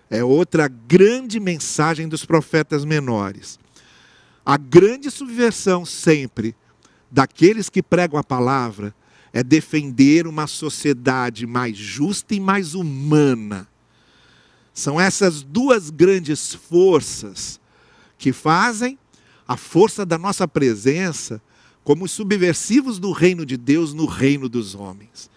[0.08, 3.58] É outra grande mensagem dos profetas menores.
[4.44, 6.56] A grande subversão sempre
[7.10, 8.94] daqueles que pregam a palavra
[9.32, 13.68] é defender uma sociedade mais justa e mais humana.
[14.74, 17.60] São essas duas grandes forças
[18.18, 18.98] que fazem
[19.46, 21.40] a força da nossa presença
[21.84, 25.30] como os subversivos do reino de Deus no reino dos homens.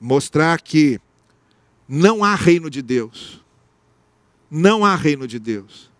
[0.00, 1.00] Mostrar que
[1.88, 3.40] não há reino de Deus.
[4.50, 5.90] Não há reino de Deus.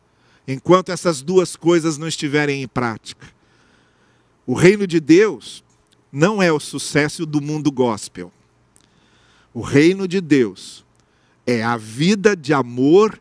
[0.47, 3.27] Enquanto essas duas coisas não estiverem em prática.
[4.47, 5.63] O reino de Deus
[6.11, 8.33] não é o sucesso do mundo gospel.
[9.55, 10.85] O reino de Deus
[11.47, 13.21] é a vida de amor,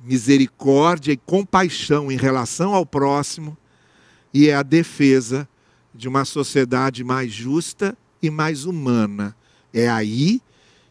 [0.00, 3.56] misericórdia e compaixão em relação ao próximo
[4.34, 5.48] e é a defesa
[5.94, 9.36] de uma sociedade mais justa e mais humana.
[9.72, 10.42] É aí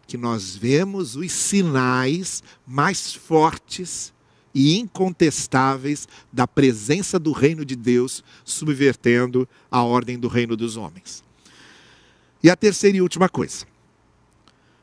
[0.08, 4.14] que nós vemos os sinais mais fortes
[4.56, 11.22] e incontestáveis da presença do reino de Deus subvertendo a ordem do reino dos homens.
[12.42, 13.66] E a terceira e última coisa.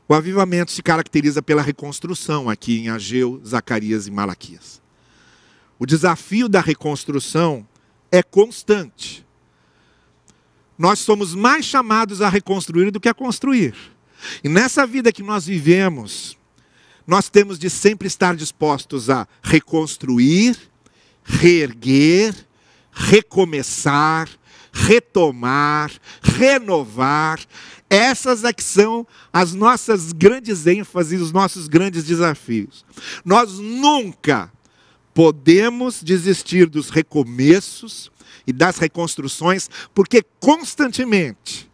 [0.07, 4.81] O avivamento se caracteriza pela reconstrução aqui em Ageu, Zacarias e Malaquias.
[5.79, 7.65] O desafio da reconstrução
[8.11, 9.25] é constante.
[10.77, 13.75] Nós somos mais chamados a reconstruir do que a construir.
[14.43, 16.37] E nessa vida que nós vivemos,
[17.05, 20.57] nós temos de sempre estar dispostos a reconstruir,
[21.23, 22.35] reerguer,
[22.91, 24.29] recomeçar,
[24.71, 25.91] retomar,
[26.21, 27.39] renovar.
[27.89, 32.85] Essas é que são as nossas grandes ênfases, os nossos grandes desafios.
[33.25, 34.51] Nós nunca
[35.13, 38.11] podemos desistir dos recomeços
[38.45, 41.69] e das reconstruções, porque constantemente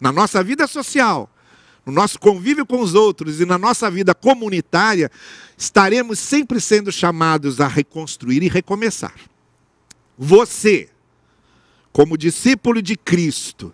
[0.00, 1.30] na nossa vida social,
[1.84, 5.10] no nosso convívio com os outros e na nossa vida comunitária,
[5.56, 9.14] estaremos sempre sendo chamados a reconstruir e recomeçar.
[10.16, 10.88] Você,
[11.92, 13.72] como discípulo de Cristo,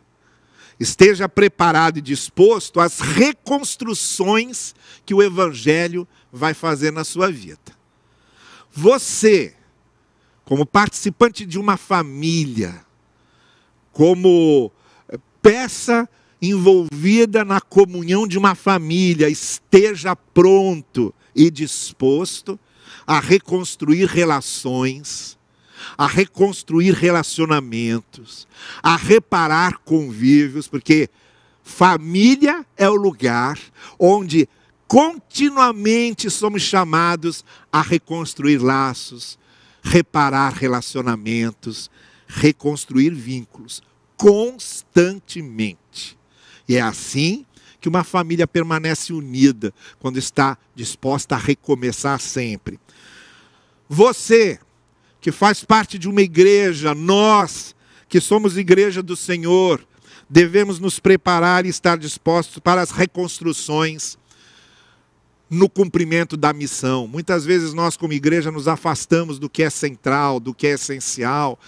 [0.78, 7.79] esteja preparado e disposto às reconstruções que o Evangelho vai fazer na sua vida.
[8.72, 9.54] Você,
[10.44, 12.84] como participante de uma família,
[13.92, 14.70] como
[15.42, 16.08] peça
[16.40, 22.58] envolvida na comunhão de uma família, esteja pronto e disposto
[23.06, 25.38] a reconstruir relações,
[25.96, 28.46] a reconstruir relacionamentos,
[28.82, 31.08] a reparar convívios, porque
[31.62, 33.58] família é o lugar
[33.98, 34.48] onde
[34.90, 39.38] continuamente somos chamados a reconstruir laços,
[39.80, 41.88] reparar relacionamentos,
[42.26, 43.80] reconstruir vínculos
[44.16, 46.18] constantemente.
[46.68, 47.46] E é assim
[47.80, 52.80] que uma família permanece unida quando está disposta a recomeçar sempre.
[53.88, 54.58] Você
[55.20, 57.76] que faz parte de uma igreja, nós
[58.08, 59.86] que somos igreja do Senhor,
[60.28, 64.18] devemos nos preparar e estar dispostos para as reconstruções
[65.50, 67.08] no cumprimento da missão.
[67.08, 71.58] Muitas vezes nós, como igreja, nos afastamos do que é central, do que é essencial,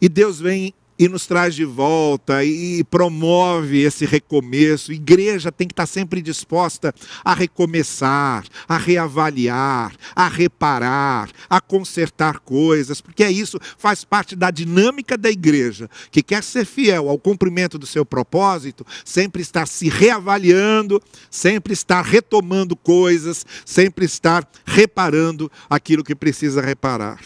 [0.00, 4.92] e Deus vem e nos traz de volta e promove esse recomeço.
[4.92, 13.00] Igreja tem que estar sempre disposta a recomeçar, a reavaliar, a reparar, a consertar coisas,
[13.00, 17.78] porque é isso faz parte da dinâmica da igreja, que quer ser fiel ao cumprimento
[17.78, 26.04] do seu propósito, sempre estar se reavaliando, sempre estar retomando coisas, sempre estar reparando aquilo
[26.04, 27.20] que precisa reparar.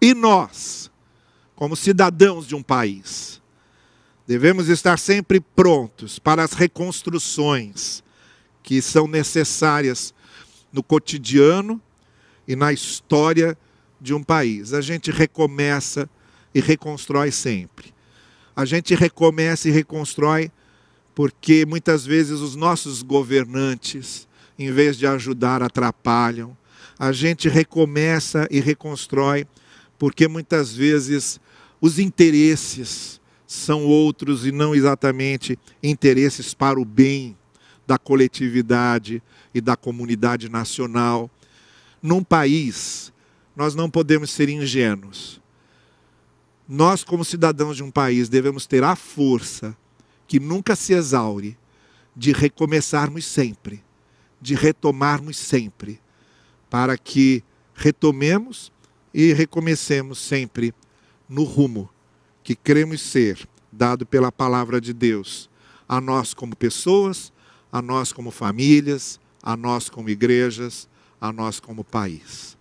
[0.00, 0.90] E nós,
[1.62, 3.40] como cidadãos de um país.
[4.26, 8.02] Devemos estar sempre prontos para as reconstruções
[8.64, 10.12] que são necessárias
[10.72, 11.80] no cotidiano
[12.48, 13.56] e na história
[14.00, 14.74] de um país.
[14.74, 16.10] A gente recomeça
[16.52, 17.94] e reconstrói sempre.
[18.56, 20.50] A gente recomeça e reconstrói
[21.14, 24.26] porque muitas vezes os nossos governantes,
[24.58, 26.56] em vez de ajudar, atrapalham.
[26.98, 29.46] A gente recomeça e reconstrói
[29.96, 31.40] porque muitas vezes
[31.82, 37.36] os interesses são outros e não exatamente interesses para o bem
[37.84, 39.20] da coletividade
[39.52, 41.28] e da comunidade nacional.
[42.00, 43.12] Num país,
[43.56, 45.42] nós não podemos ser ingênuos.
[46.68, 49.76] Nós, como cidadãos de um país, devemos ter a força
[50.28, 51.58] que nunca se exaure
[52.14, 53.82] de recomeçarmos sempre,
[54.40, 56.00] de retomarmos sempre,
[56.70, 57.42] para que
[57.74, 58.72] retomemos
[59.12, 60.72] e recomecemos sempre
[61.32, 61.88] no rumo
[62.44, 65.48] que cremos ser dado pela palavra de Deus
[65.88, 67.32] a nós como pessoas,
[67.70, 72.56] a nós como famílias, a nós como igrejas, a nós como país.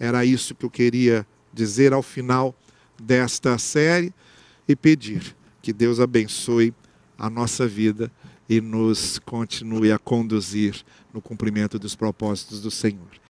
[0.00, 2.54] Era isso que eu queria dizer ao final
[3.00, 4.12] desta série
[4.66, 6.74] e pedir que Deus abençoe
[7.16, 8.10] a nossa vida
[8.48, 10.82] e nos continue a conduzir
[11.14, 13.21] no cumprimento dos propósitos do Senhor.